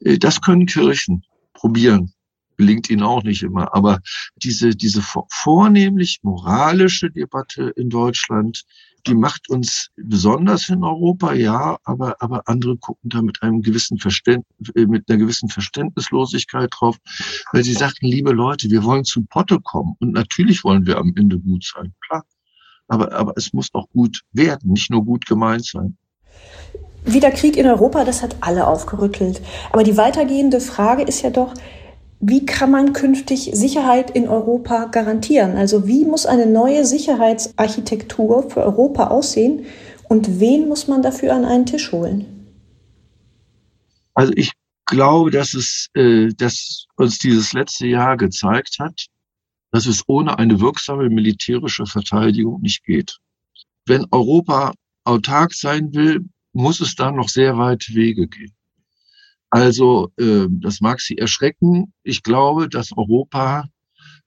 Das 0.00 0.40
können 0.40 0.64
Kirchen 0.64 1.22
probieren 1.52 2.12
gelingt 2.62 2.88
ihnen 2.90 3.02
auch 3.02 3.24
nicht 3.24 3.42
immer. 3.42 3.74
Aber 3.74 3.98
diese, 4.36 4.70
diese 4.70 5.02
vornehmlich 5.28 6.20
moralische 6.22 7.10
Debatte 7.10 7.72
in 7.76 7.90
Deutschland, 7.90 8.62
die 9.08 9.16
macht 9.16 9.50
uns 9.50 9.90
besonders 9.96 10.68
in 10.68 10.84
Europa, 10.84 11.32
ja, 11.32 11.76
aber, 11.82 12.14
aber 12.20 12.42
andere 12.46 12.76
gucken 12.76 13.10
da 13.10 13.20
mit 13.20 13.42
einem 13.42 13.60
gewissen 13.60 13.98
Verständnis, 13.98 14.70
äh, 14.76 14.86
mit 14.86 15.08
einer 15.08 15.18
gewissen 15.18 15.48
Verständnislosigkeit 15.48 16.70
drauf, 16.72 16.98
weil 17.50 17.64
sie 17.64 17.72
sagten, 17.72 18.06
liebe 18.06 18.30
Leute, 18.30 18.70
wir 18.70 18.84
wollen 18.84 19.04
zu 19.04 19.24
Potte 19.24 19.58
kommen 19.60 19.96
und 19.98 20.12
natürlich 20.12 20.62
wollen 20.62 20.86
wir 20.86 20.98
am 20.98 21.12
Ende 21.16 21.40
gut 21.40 21.64
sein, 21.64 21.92
klar. 22.06 22.22
Aber, 22.86 23.10
aber 23.12 23.32
es 23.36 23.52
muss 23.52 23.70
auch 23.72 23.88
gut 23.90 24.20
werden, 24.32 24.72
nicht 24.72 24.90
nur 24.90 25.04
gut 25.04 25.26
gemeint 25.26 25.66
sein. 25.66 25.96
Wieder 27.04 27.32
Krieg 27.32 27.56
in 27.56 27.66
Europa, 27.66 28.04
das 28.04 28.22
hat 28.22 28.36
alle 28.40 28.68
aufgerüttelt. 28.68 29.42
Aber 29.72 29.82
die 29.82 29.96
weitergehende 29.96 30.60
Frage 30.60 31.02
ist 31.02 31.22
ja 31.22 31.30
doch, 31.30 31.54
wie 32.24 32.46
kann 32.46 32.70
man 32.70 32.92
künftig 32.92 33.50
Sicherheit 33.52 34.12
in 34.12 34.28
Europa 34.28 34.84
garantieren? 34.84 35.56
Also 35.56 35.88
wie 35.88 36.04
muss 36.04 36.24
eine 36.24 36.46
neue 36.46 36.86
Sicherheitsarchitektur 36.86 38.48
für 38.48 38.62
Europa 38.62 39.08
aussehen 39.08 39.66
und 40.08 40.38
wen 40.38 40.68
muss 40.68 40.86
man 40.86 41.02
dafür 41.02 41.34
an 41.34 41.44
einen 41.44 41.66
Tisch 41.66 41.90
holen? 41.90 42.46
Also 44.14 44.32
ich 44.36 44.52
glaube, 44.86 45.32
dass 45.32 45.52
es, 45.52 45.88
äh, 45.94 46.28
dass 46.36 46.86
uns 46.96 47.18
dieses 47.18 47.54
letzte 47.54 47.88
Jahr 47.88 48.16
gezeigt 48.16 48.76
hat, 48.78 49.06
dass 49.72 49.86
es 49.86 50.04
ohne 50.06 50.38
eine 50.38 50.60
wirksame 50.60 51.10
militärische 51.10 51.86
Verteidigung 51.86 52.60
nicht 52.60 52.84
geht. 52.84 53.18
Wenn 53.84 54.06
Europa 54.12 54.74
autark 55.02 55.54
sein 55.54 55.92
will, 55.92 56.20
muss 56.52 56.80
es 56.80 56.94
da 56.94 57.10
noch 57.10 57.28
sehr 57.28 57.58
weit 57.58 57.92
Wege 57.92 58.28
gehen. 58.28 58.54
Also 59.52 60.10
äh, 60.18 60.46
das 60.48 60.80
mag 60.80 61.02
Sie 61.02 61.18
erschrecken. 61.18 61.92
Ich 62.04 62.22
glaube, 62.22 62.70
dass 62.70 62.96
Europa 62.96 63.68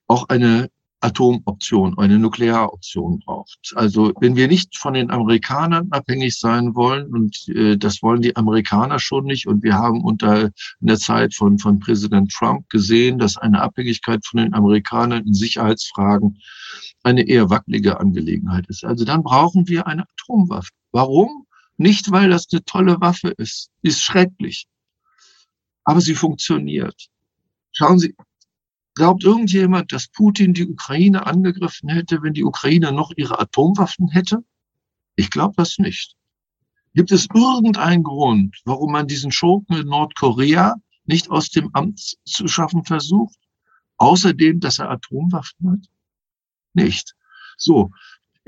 auch 0.05 0.29
eine 0.29 0.69
Atomoption, 0.99 1.97
eine 1.97 2.19
Nuklearoption 2.19 3.21
braucht. 3.25 3.73
Also 3.73 4.13
wenn 4.19 4.35
wir 4.35 4.47
nicht 4.47 4.77
von 4.77 4.93
den 4.93 5.09
Amerikanern 5.09 5.87
abhängig 5.89 6.37
sein 6.37 6.75
wollen, 6.75 7.07
und 7.07 7.49
äh, 7.49 7.75
das 7.75 8.03
wollen 8.03 8.21
die 8.21 8.35
Amerikaner 8.35 8.99
schon 8.99 9.25
nicht, 9.25 9.47
und 9.47 9.63
wir 9.63 9.73
haben 9.73 10.03
unter 10.03 10.43
in 10.43 10.87
der 10.87 10.99
Zeit 10.99 11.33
von, 11.33 11.57
von 11.57 11.79
Präsident 11.79 12.31
Trump 12.31 12.69
gesehen, 12.69 13.17
dass 13.17 13.35
eine 13.35 13.63
Abhängigkeit 13.63 14.23
von 14.23 14.41
den 14.41 14.53
Amerikanern 14.53 15.25
in 15.25 15.33
Sicherheitsfragen 15.33 16.37
eine 17.01 17.27
eher 17.27 17.49
wackelige 17.49 17.99
Angelegenheit 17.99 18.67
ist. 18.67 18.85
Also 18.85 19.05
dann 19.05 19.23
brauchen 19.23 19.67
wir 19.67 19.87
eine 19.87 20.03
Atomwaffe. 20.03 20.69
Warum? 20.91 21.47
Nicht, 21.77 22.11
weil 22.11 22.29
das 22.29 22.45
eine 22.51 22.63
tolle 22.63 23.01
Waffe 23.01 23.29
ist. 23.29 23.71
Ist 23.81 24.03
schrecklich 24.03 24.67
aber 25.85 26.01
sie 26.01 26.15
funktioniert. 26.15 27.07
Schauen 27.71 27.99
Sie, 27.99 28.15
glaubt 28.95 29.23
irgendjemand, 29.23 29.91
dass 29.91 30.07
Putin 30.07 30.53
die 30.53 30.67
Ukraine 30.67 31.25
angegriffen 31.25 31.89
hätte, 31.89 32.21
wenn 32.21 32.33
die 32.33 32.43
Ukraine 32.43 32.91
noch 32.91 33.11
ihre 33.15 33.39
Atomwaffen 33.39 34.09
hätte? 34.09 34.43
Ich 35.15 35.29
glaube 35.29 35.53
das 35.57 35.77
nicht. 35.77 36.15
Gibt 36.93 37.11
es 37.11 37.27
irgendeinen 37.33 38.03
Grund, 38.03 38.61
warum 38.65 38.91
man 38.93 39.07
diesen 39.07 39.31
Schurken 39.31 39.77
in 39.77 39.87
Nordkorea 39.87 40.75
nicht 41.05 41.29
aus 41.29 41.49
dem 41.49 41.69
Amt 41.73 42.15
zu 42.25 42.47
schaffen 42.47 42.83
versucht? 42.83 43.37
Außerdem, 43.97 44.59
dass 44.59 44.79
er 44.79 44.89
Atomwaffen 44.89 45.71
hat? 45.71 45.87
Nicht. 46.73 47.15
So. 47.57 47.91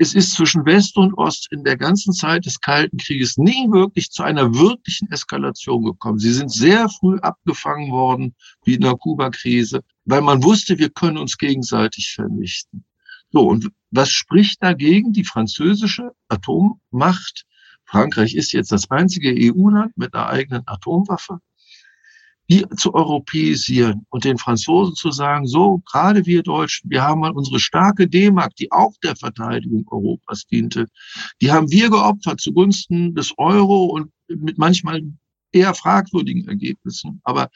Es 0.00 0.14
ist 0.14 0.34
zwischen 0.34 0.64
West 0.64 0.96
und 0.96 1.12
Ost 1.14 1.48
in 1.50 1.64
der 1.64 1.76
ganzen 1.76 2.12
Zeit 2.12 2.46
des 2.46 2.60
Kalten 2.60 2.98
Krieges 2.98 3.36
nie 3.36 3.68
wirklich 3.70 4.10
zu 4.10 4.22
einer 4.22 4.54
wirklichen 4.54 5.10
Eskalation 5.10 5.84
gekommen. 5.84 6.20
Sie 6.20 6.32
sind 6.32 6.52
sehr 6.52 6.88
früh 6.88 7.18
abgefangen 7.18 7.90
worden, 7.90 8.36
wie 8.64 8.74
in 8.74 8.80
der 8.82 8.94
Kuba-Krise, 8.94 9.82
weil 10.04 10.22
man 10.22 10.44
wusste, 10.44 10.78
wir 10.78 10.90
können 10.90 11.18
uns 11.18 11.36
gegenseitig 11.36 12.12
vernichten. 12.14 12.84
So, 13.32 13.48
und 13.48 13.70
was 13.90 14.10
spricht 14.10 14.62
dagegen? 14.62 15.12
Die 15.12 15.24
französische 15.24 16.12
Atommacht. 16.28 17.44
Frankreich 17.84 18.36
ist 18.36 18.52
jetzt 18.52 18.70
das 18.70 18.90
einzige 18.90 19.34
EU-Land 19.36 19.96
mit 19.96 20.14
einer 20.14 20.28
eigenen 20.28 20.62
Atomwaffe 20.66 21.40
die 22.50 22.64
zu 22.76 22.94
europäisieren 22.94 24.06
und 24.08 24.24
den 24.24 24.38
Franzosen 24.38 24.94
zu 24.94 25.10
sagen, 25.10 25.46
so, 25.46 25.82
gerade 25.90 26.24
wir 26.24 26.42
Deutschen, 26.42 26.90
wir 26.90 27.02
haben 27.02 27.20
mal 27.20 27.32
unsere 27.32 27.60
starke 27.60 28.08
D-Mark, 28.08 28.56
die 28.56 28.72
auch 28.72 28.94
der 29.02 29.16
Verteidigung 29.16 29.86
Europas 29.90 30.46
diente, 30.46 30.86
die 31.42 31.52
haben 31.52 31.70
wir 31.70 31.90
geopfert 31.90 32.40
zugunsten 32.40 33.14
des 33.14 33.34
Euro 33.36 33.84
und 33.84 34.10
mit 34.28 34.56
manchmal 34.56 35.02
eher 35.52 35.74
fragwürdigen 35.74 36.48
Ergebnissen. 36.48 37.20
Aber 37.24 37.48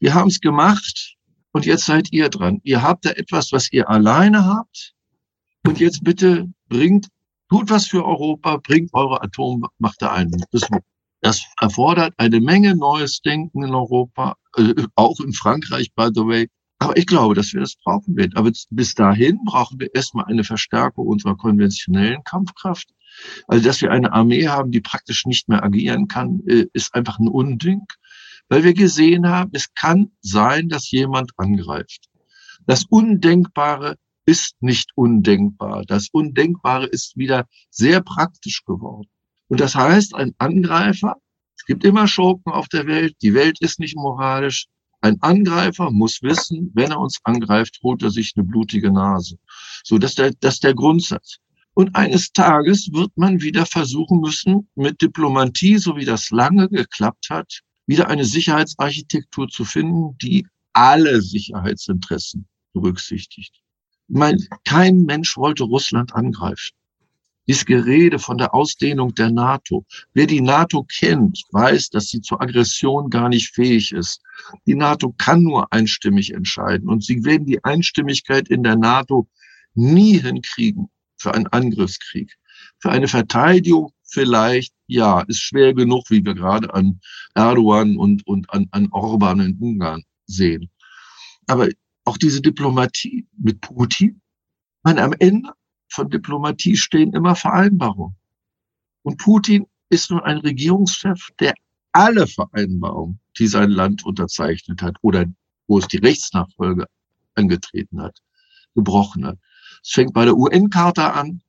wir 0.00 0.14
haben 0.14 0.28
es 0.28 0.40
gemacht 0.40 1.14
und 1.52 1.66
jetzt 1.66 1.84
seid 1.84 2.12
ihr 2.12 2.28
dran. 2.28 2.60
Ihr 2.64 2.82
habt 2.82 3.04
da 3.04 3.10
etwas, 3.10 3.52
was 3.52 3.72
ihr 3.72 3.88
alleine 3.88 4.44
habt 4.44 4.94
und 5.64 5.78
jetzt 5.78 6.02
bitte 6.02 6.48
bringt, 6.68 7.08
tut 7.48 7.70
was 7.70 7.86
für 7.86 8.04
Europa, 8.04 8.56
bringt 8.56 8.92
eure 8.94 9.22
Atommacht 9.22 10.02
ein. 10.02 10.30
Das 10.50 10.68
das 11.24 11.42
erfordert 11.58 12.12
eine 12.18 12.38
Menge 12.38 12.76
neues 12.76 13.22
Denken 13.22 13.64
in 13.64 13.74
Europa, 13.74 14.36
äh, 14.58 14.74
auch 14.94 15.18
in 15.20 15.32
Frankreich, 15.32 15.94
by 15.94 16.10
the 16.14 16.20
way. 16.20 16.50
Aber 16.78 16.98
ich 16.98 17.06
glaube, 17.06 17.34
dass 17.34 17.54
wir 17.54 17.60
das 17.60 17.76
brauchen 17.76 18.14
werden. 18.14 18.36
Aber 18.36 18.52
bis 18.68 18.94
dahin 18.94 19.40
brauchen 19.46 19.80
wir 19.80 19.88
erstmal 19.94 20.26
eine 20.26 20.44
Verstärkung 20.44 21.06
unserer 21.06 21.34
konventionellen 21.34 22.22
Kampfkraft. 22.24 22.90
Also, 23.48 23.64
dass 23.64 23.80
wir 23.80 23.90
eine 23.90 24.12
Armee 24.12 24.48
haben, 24.48 24.70
die 24.70 24.82
praktisch 24.82 25.24
nicht 25.24 25.48
mehr 25.48 25.64
agieren 25.64 26.08
kann, 26.08 26.42
äh, 26.46 26.66
ist 26.74 26.94
einfach 26.94 27.18
ein 27.18 27.28
Unding, 27.28 27.86
weil 28.50 28.62
wir 28.62 28.74
gesehen 28.74 29.26
haben, 29.26 29.50
es 29.54 29.72
kann 29.72 30.10
sein, 30.20 30.68
dass 30.68 30.90
jemand 30.90 31.30
angreift. 31.38 32.10
Das 32.66 32.84
Undenkbare 32.84 33.96
ist 34.26 34.56
nicht 34.60 34.90
undenkbar. 34.94 35.84
Das 35.86 36.10
Undenkbare 36.12 36.84
ist 36.84 37.16
wieder 37.16 37.46
sehr 37.70 38.02
praktisch 38.02 38.62
geworden. 38.66 39.08
Und 39.48 39.60
das 39.60 39.74
heißt, 39.74 40.14
ein 40.14 40.34
Angreifer, 40.38 41.16
es 41.56 41.64
gibt 41.64 41.84
immer 41.84 42.08
Schurken 42.08 42.52
auf 42.52 42.68
der 42.68 42.86
Welt, 42.86 43.14
die 43.22 43.34
Welt 43.34 43.60
ist 43.60 43.78
nicht 43.78 43.96
moralisch. 43.96 44.66
Ein 45.00 45.20
Angreifer 45.20 45.90
muss 45.90 46.22
wissen, 46.22 46.70
wenn 46.74 46.90
er 46.90 46.98
uns 46.98 47.18
angreift, 47.24 47.78
holt 47.82 48.02
er 48.02 48.10
sich 48.10 48.32
eine 48.36 48.44
blutige 48.44 48.90
Nase. 48.90 49.36
So, 49.82 49.98
das 49.98 50.12
ist 50.12 50.18
der, 50.18 50.32
das 50.40 50.54
ist 50.54 50.64
der 50.64 50.74
Grundsatz. 50.74 51.38
Und 51.74 51.94
eines 51.96 52.32
Tages 52.32 52.88
wird 52.92 53.10
man 53.16 53.40
wieder 53.40 53.66
versuchen 53.66 54.20
müssen, 54.20 54.68
mit 54.76 55.02
Diplomatie, 55.02 55.76
so 55.78 55.96
wie 55.96 56.04
das 56.04 56.30
lange 56.30 56.68
geklappt 56.68 57.28
hat, 57.30 57.60
wieder 57.86 58.08
eine 58.08 58.24
Sicherheitsarchitektur 58.24 59.48
zu 59.48 59.64
finden, 59.64 60.16
die 60.18 60.46
alle 60.72 61.20
Sicherheitsinteressen 61.20 62.46
berücksichtigt. 62.72 63.54
Ich 64.08 64.14
meine, 64.16 64.38
kein 64.64 65.02
Mensch 65.02 65.36
wollte 65.36 65.64
Russland 65.64 66.14
angreifen. 66.14 66.76
Dieses 67.46 67.66
Gerede 67.66 68.18
von 68.18 68.38
der 68.38 68.54
Ausdehnung 68.54 69.14
der 69.14 69.30
NATO. 69.30 69.84
Wer 70.14 70.26
die 70.26 70.40
NATO 70.40 70.84
kennt, 70.84 71.42
weiß, 71.52 71.90
dass 71.90 72.08
sie 72.08 72.20
zur 72.22 72.40
Aggression 72.40 73.10
gar 73.10 73.28
nicht 73.28 73.50
fähig 73.54 73.92
ist. 73.92 74.22
Die 74.66 74.74
NATO 74.74 75.14
kann 75.18 75.42
nur 75.42 75.70
einstimmig 75.72 76.32
entscheiden 76.32 76.88
und 76.88 77.04
sie 77.04 77.24
werden 77.24 77.46
die 77.46 77.62
Einstimmigkeit 77.62 78.48
in 78.48 78.62
der 78.62 78.76
NATO 78.76 79.28
nie 79.74 80.20
hinkriegen 80.20 80.88
für 81.16 81.34
einen 81.34 81.46
Angriffskrieg. 81.48 82.34
Für 82.78 82.90
eine 82.90 83.08
Verteidigung 83.08 83.92
vielleicht, 84.04 84.72
ja, 84.86 85.20
ist 85.22 85.40
schwer 85.40 85.74
genug, 85.74 86.04
wie 86.10 86.24
wir 86.24 86.34
gerade 86.34 86.72
an 86.72 87.00
Erdogan 87.34 87.96
und, 87.96 88.26
und 88.26 88.48
an, 88.50 88.68
an 88.70 88.88
Orban 88.92 89.40
in 89.40 89.58
Ungarn 89.58 90.04
sehen. 90.26 90.70
Aber 91.46 91.68
auch 92.04 92.16
diese 92.16 92.40
Diplomatie 92.40 93.26
mit 93.36 93.60
Putin, 93.60 94.20
man 94.82 94.98
am 94.98 95.14
Ende 95.18 95.52
von 95.88 96.10
Diplomatie 96.10 96.76
stehen 96.76 97.12
immer 97.12 97.36
Vereinbarungen. 97.36 98.16
Und 99.02 99.18
Putin 99.18 99.66
ist 99.90 100.10
nun 100.10 100.20
ein 100.20 100.38
Regierungschef, 100.38 101.28
der 101.38 101.54
alle 101.92 102.26
Vereinbarungen, 102.26 103.20
die 103.38 103.46
sein 103.46 103.70
Land 103.70 104.04
unterzeichnet 104.04 104.82
hat 104.82 104.96
oder 105.02 105.26
wo 105.66 105.78
es 105.78 105.86
die 105.88 105.98
Rechtsnachfolge 105.98 106.86
angetreten 107.34 108.00
hat, 108.00 108.18
gebrochen 108.74 109.26
hat. 109.26 109.38
Es 109.82 109.90
fängt 109.90 110.12
bei 110.12 110.24
der 110.24 110.36
UN-Charta 110.36 111.10
an, 111.10 111.42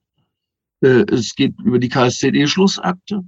äh, 0.81 1.05
es 1.11 1.35
geht 1.35 1.59
über 1.59 1.79
die 1.79 1.89
KSZE-Schlussakte, 1.89 3.23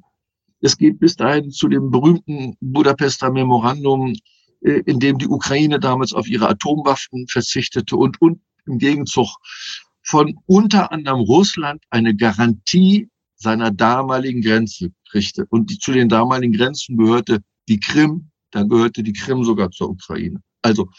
es 0.62 0.78
geht 0.78 1.00
bis 1.00 1.16
dahin 1.16 1.52
zu 1.52 1.68
dem 1.68 1.92
berühmten 1.92 2.56
Budapester 2.60 3.32
Memorandum, 3.32 4.14
äh, 4.62 4.82
in 4.86 5.00
dem 5.00 5.18
die 5.18 5.28
Ukraine 5.28 5.80
damals 5.80 6.14
auf 6.14 6.28
ihre 6.28 6.50
Atomwaffen 6.50 7.28
verzichtete 7.28 7.96
und, 7.96 8.22
und 8.22 8.42
im 8.66 8.78
Gegenzug 8.80 9.38
von 10.08 10.40
unter 10.46 10.92
anderem 10.92 11.20
Russland 11.20 11.84
eine 11.90 12.16
Garantie 12.16 13.10
seiner 13.36 13.72
damaligen 13.72 14.42
Grenze 14.42 14.92
kriegte. 15.10 15.46
Und 15.50 15.70
die, 15.70 15.78
zu 15.78 15.92
den 15.92 16.10
damaligen 16.10 16.54
Grenzen 16.54 16.98
gehörte 16.98 17.40
die 17.68 17.80
Krim, 17.80 18.30
dann 18.52 18.70
gehörte 18.70 19.04
die 19.04 19.14
Krim 19.14 19.44
sogar 19.44 19.70
zur 19.72 19.90
Ukraine. 19.90 20.42
Also 20.62 20.90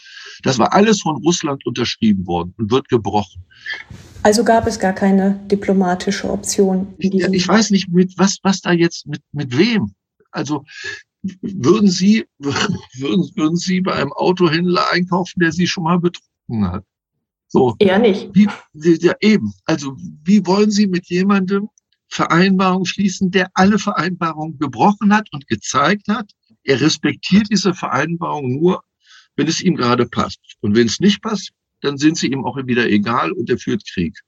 das 0.43 0.57
war 0.57 0.73
alles 0.73 1.01
von 1.01 1.17
Russland 1.17 1.65
unterschrieben 1.65 2.25
worden 2.25 2.53
und 2.57 2.71
wird 2.71 2.87
gebrochen. 2.87 3.43
Also 4.23 4.43
gab 4.43 4.67
es 4.67 4.79
gar 4.79 4.93
keine 4.93 5.39
diplomatische 5.47 6.29
Option. 6.29 6.93
Ja, 6.99 7.29
ich 7.31 7.47
weiß 7.47 7.71
nicht, 7.71 7.89
mit 7.89 8.13
was, 8.17 8.37
was 8.43 8.61
da 8.61 8.71
jetzt, 8.71 9.07
mit, 9.07 9.21
mit 9.31 9.57
wem. 9.57 9.93
Also 10.31 10.63
würden 11.41 11.89
Sie, 11.89 12.25
würden, 12.37 13.29
würden 13.35 13.57
Sie 13.57 13.81
bei 13.81 13.93
einem 13.93 14.13
Autohändler 14.13 14.89
einkaufen, 14.91 15.39
der 15.39 15.51
Sie 15.51 15.67
schon 15.67 15.83
mal 15.83 15.99
betrogen 15.99 16.71
hat? 16.71 16.85
So. 17.49 17.75
Eher 17.79 17.99
nicht. 17.99 18.29
Wie, 18.33 18.47
ja, 18.73 19.13
eben. 19.21 19.53
Also, 19.65 19.95
wie 20.23 20.45
wollen 20.45 20.71
Sie 20.71 20.87
mit 20.87 21.07
jemandem 21.07 21.69
Vereinbarungen 22.07 22.85
schließen, 22.85 23.31
der 23.31 23.49
alle 23.53 23.79
Vereinbarungen 23.79 24.57
gebrochen 24.59 25.13
hat 25.13 25.27
und 25.31 25.47
gezeigt 25.47 26.07
hat, 26.07 26.31
er 26.63 26.79
respektiert 26.79 27.47
diese 27.49 27.73
Vereinbarung 27.73 28.59
nur, 28.59 28.83
wenn 29.35 29.47
es 29.47 29.61
ihm 29.61 29.75
gerade 29.75 30.05
passt. 30.05 30.39
Und 30.61 30.75
wenn 30.75 30.87
es 30.87 30.99
nicht 30.99 31.21
passt, 31.21 31.51
dann 31.81 31.97
sind 31.97 32.17
sie 32.17 32.27
ihm 32.27 32.45
auch 32.45 32.57
wieder 32.57 32.87
egal 32.87 33.31
und 33.31 33.49
er 33.49 33.57
führt 33.57 33.83
Krieg. 33.91 34.19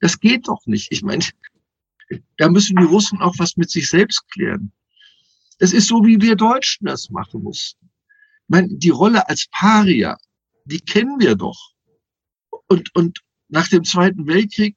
Das 0.00 0.20
geht 0.20 0.48
doch 0.48 0.66
nicht. 0.66 0.92
Ich 0.92 1.02
meine, 1.02 1.24
da 2.36 2.48
müssen 2.48 2.76
die 2.76 2.84
Russen 2.84 3.22
auch 3.22 3.34
was 3.38 3.56
mit 3.56 3.70
sich 3.70 3.88
selbst 3.88 4.28
klären. 4.32 4.72
Es 5.58 5.72
ist 5.72 5.88
so, 5.88 6.04
wie 6.04 6.20
wir 6.20 6.36
Deutschen 6.36 6.86
das 6.86 7.10
machen 7.10 7.42
mussten. 7.42 7.86
Ich 7.86 8.48
meine, 8.48 8.68
die 8.70 8.90
Rolle 8.90 9.28
als 9.28 9.46
Paria, 9.50 10.18
die 10.64 10.80
kennen 10.80 11.20
wir 11.20 11.36
doch. 11.36 11.73
Und, 12.68 12.94
und 12.94 13.20
nach 13.48 13.68
dem 13.68 13.84
Zweiten 13.84 14.26
Weltkrieg 14.26 14.76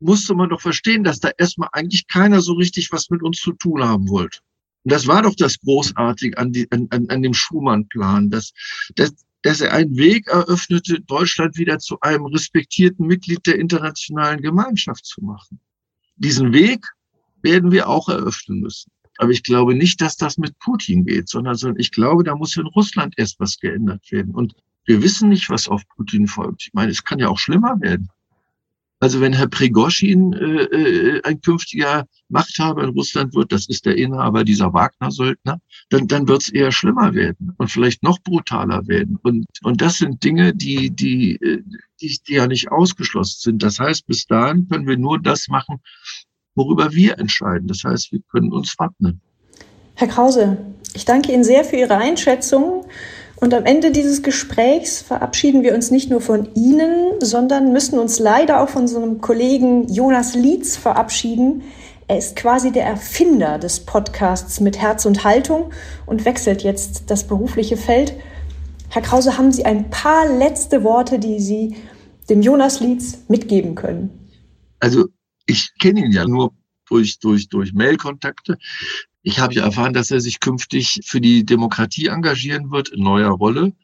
musste 0.00 0.34
man 0.34 0.50
doch 0.50 0.60
verstehen, 0.60 1.04
dass 1.04 1.20
da 1.20 1.30
erstmal 1.36 1.68
eigentlich 1.72 2.06
keiner 2.06 2.40
so 2.40 2.54
richtig 2.54 2.92
was 2.92 3.10
mit 3.10 3.22
uns 3.22 3.38
zu 3.38 3.52
tun 3.52 3.82
haben 3.82 4.08
wollte. 4.08 4.38
Und 4.84 4.92
das 4.92 5.06
war 5.06 5.22
doch 5.22 5.34
das 5.34 5.58
Großartige 5.60 6.38
an, 6.38 6.52
die, 6.52 6.70
an, 6.70 6.86
an, 6.90 7.08
an 7.08 7.22
dem 7.22 7.34
Schumann-Plan, 7.34 8.30
dass, 8.30 8.52
dass, 8.94 9.12
dass 9.42 9.60
er 9.60 9.72
einen 9.72 9.96
Weg 9.96 10.28
eröffnete, 10.28 11.00
Deutschland 11.00 11.58
wieder 11.58 11.78
zu 11.78 12.00
einem 12.00 12.26
respektierten 12.26 13.06
Mitglied 13.06 13.44
der 13.46 13.58
internationalen 13.58 14.40
Gemeinschaft 14.40 15.04
zu 15.04 15.22
machen. 15.22 15.60
Diesen 16.16 16.52
Weg 16.52 16.86
werden 17.42 17.70
wir 17.70 17.88
auch 17.88 18.08
eröffnen 18.08 18.60
müssen. 18.60 18.90
Aber 19.18 19.30
ich 19.30 19.42
glaube 19.42 19.74
nicht, 19.74 20.00
dass 20.00 20.16
das 20.16 20.38
mit 20.38 20.56
Putin 20.60 21.04
geht, 21.04 21.28
sondern 21.28 21.56
ich 21.76 21.90
glaube, 21.90 22.22
da 22.22 22.36
muss 22.36 22.56
in 22.56 22.66
Russland 22.66 23.14
erst 23.16 23.40
was 23.40 23.58
geändert 23.58 24.10
werden. 24.12 24.32
Und 24.34 24.54
wir 24.88 25.02
wissen 25.02 25.28
nicht, 25.28 25.50
was 25.50 25.68
auf 25.68 25.82
Putin 25.96 26.26
folgt. 26.26 26.62
Ich 26.62 26.72
meine, 26.72 26.90
es 26.90 27.04
kann 27.04 27.18
ja 27.18 27.28
auch 27.28 27.38
schlimmer 27.38 27.78
werden. 27.80 28.08
Also 29.00 29.20
wenn 29.20 29.34
Herr 29.34 29.46
Prigoschin 29.46 30.32
äh, 30.32 30.62
äh, 30.64 31.22
ein 31.22 31.40
künftiger 31.42 32.06
Machthaber 32.30 32.82
in 32.82 32.90
Russland 32.90 33.34
wird, 33.34 33.52
das 33.52 33.68
ist 33.68 33.84
der 33.84 33.96
Inhaber 33.96 34.44
dieser 34.44 34.72
Wagner-Söldner, 34.72 35.60
dann, 35.90 36.08
dann 36.08 36.26
wird 36.26 36.42
es 36.42 36.48
eher 36.48 36.72
schlimmer 36.72 37.14
werden 37.14 37.52
und 37.58 37.70
vielleicht 37.70 38.02
noch 38.02 38.18
brutaler 38.22 38.88
werden. 38.88 39.18
Und, 39.22 39.46
und 39.62 39.80
das 39.82 39.98
sind 39.98 40.24
Dinge, 40.24 40.54
die, 40.54 40.90
die, 40.90 41.34
äh, 41.34 41.62
die, 42.00 42.18
die 42.26 42.34
ja 42.34 42.46
nicht 42.46 42.72
ausgeschlossen 42.72 43.38
sind. 43.40 43.62
Das 43.62 43.78
heißt, 43.78 44.06
bis 44.06 44.24
dahin 44.24 44.68
können 44.68 44.86
wir 44.86 44.96
nur 44.96 45.20
das 45.20 45.48
machen, 45.48 45.80
worüber 46.54 46.92
wir 46.92 47.18
entscheiden. 47.18 47.68
Das 47.68 47.84
heißt, 47.84 48.10
wir 48.10 48.20
können 48.32 48.52
uns 48.52 48.74
wappnen. 48.78 49.20
Herr 49.94 50.08
Krause, 50.08 50.56
ich 50.94 51.04
danke 51.04 51.30
Ihnen 51.30 51.44
sehr 51.44 51.64
für 51.64 51.76
Ihre 51.76 51.96
Einschätzung. 51.96 52.86
Und 53.40 53.54
am 53.54 53.66
Ende 53.66 53.92
dieses 53.92 54.22
Gesprächs 54.22 55.00
verabschieden 55.00 55.62
wir 55.62 55.74
uns 55.74 55.90
nicht 55.90 56.10
nur 56.10 56.20
von 56.20 56.48
Ihnen, 56.54 57.20
sondern 57.20 57.72
müssen 57.72 57.98
uns 57.98 58.18
leider 58.18 58.60
auch 58.60 58.68
von 58.68 58.82
unserem 58.82 59.20
Kollegen 59.20 59.86
Jonas 59.88 60.34
Lietz 60.34 60.76
verabschieden. 60.76 61.62
Er 62.08 62.18
ist 62.18 62.34
quasi 62.36 62.72
der 62.72 62.84
Erfinder 62.84 63.58
des 63.58 63.80
Podcasts 63.80 64.60
mit 64.60 64.78
Herz 64.78 65.06
und 65.06 65.22
Haltung 65.22 65.70
und 66.06 66.24
wechselt 66.24 66.62
jetzt 66.64 67.10
das 67.10 67.28
berufliche 67.28 67.76
Feld. 67.76 68.14
Herr 68.88 69.02
Krause, 69.02 69.38
haben 69.38 69.52
Sie 69.52 69.64
ein 69.64 69.90
paar 69.90 70.26
letzte 70.26 70.82
Worte, 70.82 71.18
die 71.18 71.38
Sie 71.38 71.76
dem 72.28 72.42
Jonas 72.42 72.80
Lietz 72.80 73.18
mitgeben 73.28 73.74
können? 73.74 74.10
Also 74.80 75.06
Ich 75.46 75.70
kenne 75.78 76.00
ihn 76.00 76.12
ja 76.12 76.26
nur 76.26 76.52
durch, 76.88 77.18
durch, 77.18 77.48
durch 77.48 77.72
Mailkontakte. 77.72 78.58
Ich 79.28 79.40
habe 79.40 79.52
ja 79.52 79.62
erfahren, 79.64 79.92
dass 79.92 80.10
er 80.10 80.22
sich 80.22 80.40
künftig 80.40 81.00
für 81.04 81.20
die 81.20 81.44
Demokratie 81.44 82.06
engagieren 82.06 82.70
wird 82.70 82.88
in 82.88 83.02
neuer 83.02 83.28
Rolle. 83.28 83.74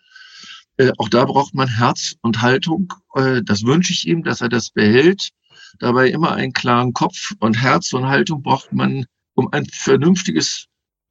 Äh, 0.79 0.93
auch 0.97 1.11
da 1.11 1.27
braucht 1.27 1.53
man 1.53 1.69
Herz 1.69 2.15
und 2.23 2.41
Haltung. 2.41 2.95
Äh, 3.15 3.43
das 3.45 3.63
wünsche 3.63 3.93
ich 3.93 4.09
ihm, 4.09 4.23
dass 4.23 4.41
er 4.41 4.49
das 4.49 4.71
behält. 4.71 5.29
Dabei 5.81 6.09
immer 6.09 6.33
einen 6.33 6.55
klaren 6.55 6.95
Kopf 6.95 7.33
und 7.41 7.61
Herz 7.61 7.93
und 7.93 8.07
Haltung 8.07 8.41
braucht 8.41 8.73
man, 8.73 9.05
um 9.35 9.53
ein 9.53 9.67
vernünftiges 9.67 10.65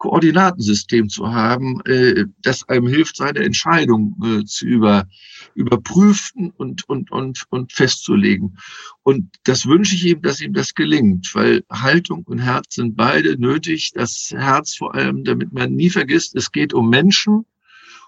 Koordinatensystem 0.04 1.08
zu 1.08 1.32
haben, 1.32 1.80
äh, 1.86 2.26
das 2.42 2.68
einem 2.68 2.88
hilft, 2.88 3.16
seine 3.16 3.40
Entscheidung 3.40 4.18
äh, 4.22 4.44
zu 4.44 4.66
über, 4.66 5.08
überprüfen 5.56 6.52
und, 6.58 6.90
und, 6.90 7.10
und, 7.10 7.46
und 7.50 7.72
festzulegen. 7.72 8.58
Und 9.04 9.30
das 9.46 9.66
wünsche 9.66 9.96
ich 9.96 10.06
ihm, 10.06 10.22
dass 10.22 10.42
ihm 10.42 10.52
das 10.52 10.74
gelingt, 10.74 11.34
weil 11.34 11.64
Haltung 11.72 12.24
und 12.26 12.40
Herz 12.40 12.76
sind 12.76 12.98
beide 12.98 13.40
nötig. 13.40 13.92
Das 13.94 14.34
Herz 14.36 14.76
vor 14.76 14.94
allem, 14.94 15.24
damit 15.24 15.54
man 15.54 15.74
nie 15.74 15.90
vergisst, 15.90 16.36
es 16.36 16.52
geht 16.52 16.74
um 16.74 16.90
Menschen 16.90 17.46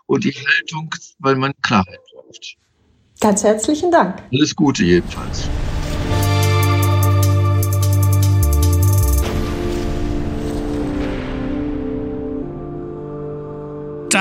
und 0.06 0.26
die 0.26 0.34
Haltung, 0.34 0.94
weil 1.20 1.38
man 1.38 1.54
Klarheit 1.62 2.02
braucht. 2.14 2.58
Ganz 3.22 3.42
herzlichen 3.46 3.90
Dank. 3.90 4.22
Alles 4.34 4.54
Gute 4.54 4.84
jedenfalls. 4.84 5.50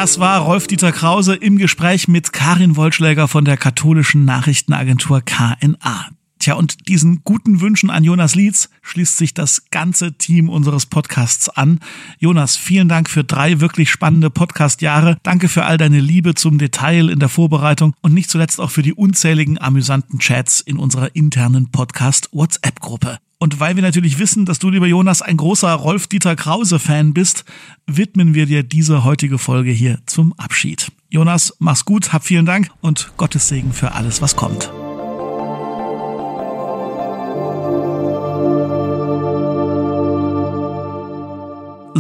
Das 0.04 0.20
war 0.20 0.40
Rolf-Dieter 0.40 0.92
Krause 0.92 1.34
im 1.34 1.56
Gespräch 1.56 2.08
mit 2.08 2.34
Karin 2.34 2.76
Wollschläger 2.76 3.26
von 3.26 3.46
der 3.46 3.56
katholischen 3.56 4.26
Nachrichtenagentur 4.26 5.22
KNA. 5.22 6.10
Tja, 6.44 6.56
und 6.56 6.88
diesen 6.88 7.22
guten 7.24 7.62
Wünschen 7.62 7.88
an 7.88 8.04
Jonas 8.04 8.34
Lietz 8.34 8.68
schließt 8.82 9.16
sich 9.16 9.32
das 9.32 9.70
ganze 9.70 10.12
Team 10.18 10.50
unseres 10.50 10.84
Podcasts 10.84 11.48
an. 11.48 11.80
Jonas, 12.18 12.58
vielen 12.58 12.86
Dank 12.86 13.08
für 13.08 13.24
drei 13.24 13.60
wirklich 13.60 13.88
spannende 13.88 14.28
Podcast-Jahre. 14.28 15.16
Danke 15.22 15.48
für 15.48 15.64
all 15.64 15.78
deine 15.78 16.00
Liebe 16.00 16.34
zum 16.34 16.58
Detail 16.58 17.08
in 17.08 17.18
der 17.18 17.30
Vorbereitung 17.30 17.94
und 18.02 18.12
nicht 18.12 18.28
zuletzt 18.28 18.60
auch 18.60 18.70
für 18.70 18.82
die 18.82 18.92
unzähligen 18.92 19.58
amüsanten 19.58 20.18
Chats 20.18 20.60
in 20.60 20.76
unserer 20.76 21.16
internen 21.16 21.70
Podcast-WhatsApp-Gruppe. 21.70 23.16
Und 23.38 23.58
weil 23.58 23.76
wir 23.76 23.82
natürlich 23.82 24.18
wissen, 24.18 24.44
dass 24.44 24.58
du, 24.58 24.68
lieber 24.68 24.86
Jonas, 24.86 25.22
ein 25.22 25.38
großer 25.38 25.72
Rolf-Dieter 25.72 26.36
Krause-Fan 26.36 27.14
bist, 27.14 27.46
widmen 27.86 28.34
wir 28.34 28.44
dir 28.44 28.64
diese 28.64 29.02
heutige 29.02 29.38
Folge 29.38 29.70
hier 29.70 30.00
zum 30.04 30.34
Abschied. 30.34 30.92
Jonas, 31.08 31.56
mach's 31.58 31.86
gut, 31.86 32.12
hab 32.12 32.22
vielen 32.22 32.44
Dank 32.44 32.68
und 32.82 33.12
Gottes 33.16 33.48
Segen 33.48 33.72
für 33.72 33.92
alles, 33.92 34.20
was 34.20 34.36
kommt. 34.36 34.70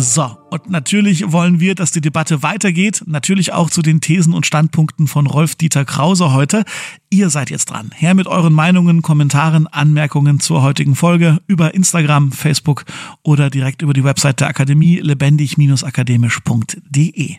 So, 0.04 0.43
und 0.54 0.70
natürlich 0.70 1.32
wollen 1.32 1.58
wir, 1.58 1.74
dass 1.74 1.90
die 1.90 2.00
Debatte 2.00 2.44
weitergeht, 2.44 3.02
natürlich 3.06 3.52
auch 3.52 3.70
zu 3.70 3.82
den 3.82 4.00
Thesen 4.00 4.32
und 4.32 4.46
Standpunkten 4.46 5.08
von 5.08 5.26
Rolf-Dieter 5.26 5.84
Krause 5.84 6.32
heute. 6.32 6.62
Ihr 7.10 7.28
seid 7.28 7.50
jetzt 7.50 7.64
dran. 7.66 7.90
Her 7.92 8.14
mit 8.14 8.28
euren 8.28 8.52
Meinungen, 8.52 9.02
Kommentaren, 9.02 9.66
Anmerkungen 9.66 10.38
zur 10.38 10.62
heutigen 10.62 10.94
Folge 10.94 11.40
über 11.48 11.74
Instagram, 11.74 12.30
Facebook 12.30 12.84
oder 13.24 13.50
direkt 13.50 13.82
über 13.82 13.94
die 13.94 14.04
Website 14.04 14.38
der 14.40 14.46
Akademie 14.48 15.00
lebendig-akademisch.de. 15.00 17.36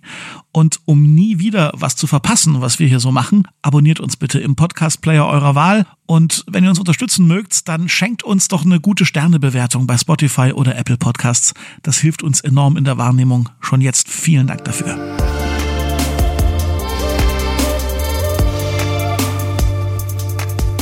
Und 0.52 0.80
um 0.86 1.14
nie 1.14 1.40
wieder 1.40 1.72
was 1.76 1.96
zu 1.96 2.08
verpassen, 2.08 2.62
was 2.62 2.80
wir 2.80 2.88
hier 2.88 3.02
so 3.02 3.12
machen, 3.12 3.44
abonniert 3.62 4.00
uns 4.00 4.16
bitte 4.16 4.40
im 4.40 4.56
Podcast-Player 4.56 5.26
eurer 5.26 5.56
Wahl. 5.56 5.86
Und 6.06 6.46
wenn 6.48 6.64
ihr 6.64 6.70
uns 6.70 6.80
unterstützen 6.80 7.28
mögt, 7.28 7.68
dann 7.68 7.90
schenkt 7.90 8.24
uns 8.24 8.48
doch 8.48 8.64
eine 8.64 8.80
gute 8.80 9.06
Sternebewertung 9.06 9.88
bei 9.88 9.98
Spotify 9.98 10.54
oder 10.54 10.78
Apple 10.78 10.98
Podcasts. 10.98 11.54
Das 11.82 11.98
hilft 11.98 12.24
uns 12.24 12.42
enorm 12.42 12.78
in 12.78 12.84
der 12.84 12.98
Wahrnehmung. 13.06 13.50
Schon 13.60 13.82
jetzt 13.82 14.10
vielen 14.10 14.48
Dank 14.48 14.64
dafür. 14.66 14.98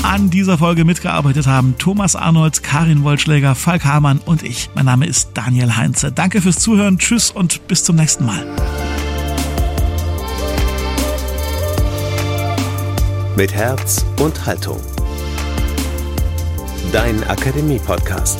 An 0.03 0.29
dieser 0.29 0.57
Folge 0.57 0.85
mitgearbeitet 0.85 1.47
haben 1.47 1.75
Thomas 1.77 2.15
Arnold, 2.15 2.63
Karin 2.63 3.03
Wollschläger, 3.03 3.55
Falk 3.55 3.83
Hamann 3.83 4.19
und 4.19 4.41
ich. 4.41 4.69
Mein 4.73 4.85
Name 4.85 5.05
ist 5.05 5.31
Daniel 5.33 5.75
Heinze. 5.75 6.13
Danke 6.13 6.41
fürs 6.41 6.59
Zuhören, 6.59 6.97
tschüss 6.97 7.29
und 7.29 7.67
bis 7.67 7.83
zum 7.83 7.97
nächsten 7.97 8.25
Mal. 8.25 8.45
Mit 13.35 13.53
Herz 13.53 14.05
und 14.21 14.45
Haltung. 14.45 14.79
Dein 16.93 17.21
Akademie-Podcast. 17.27 18.39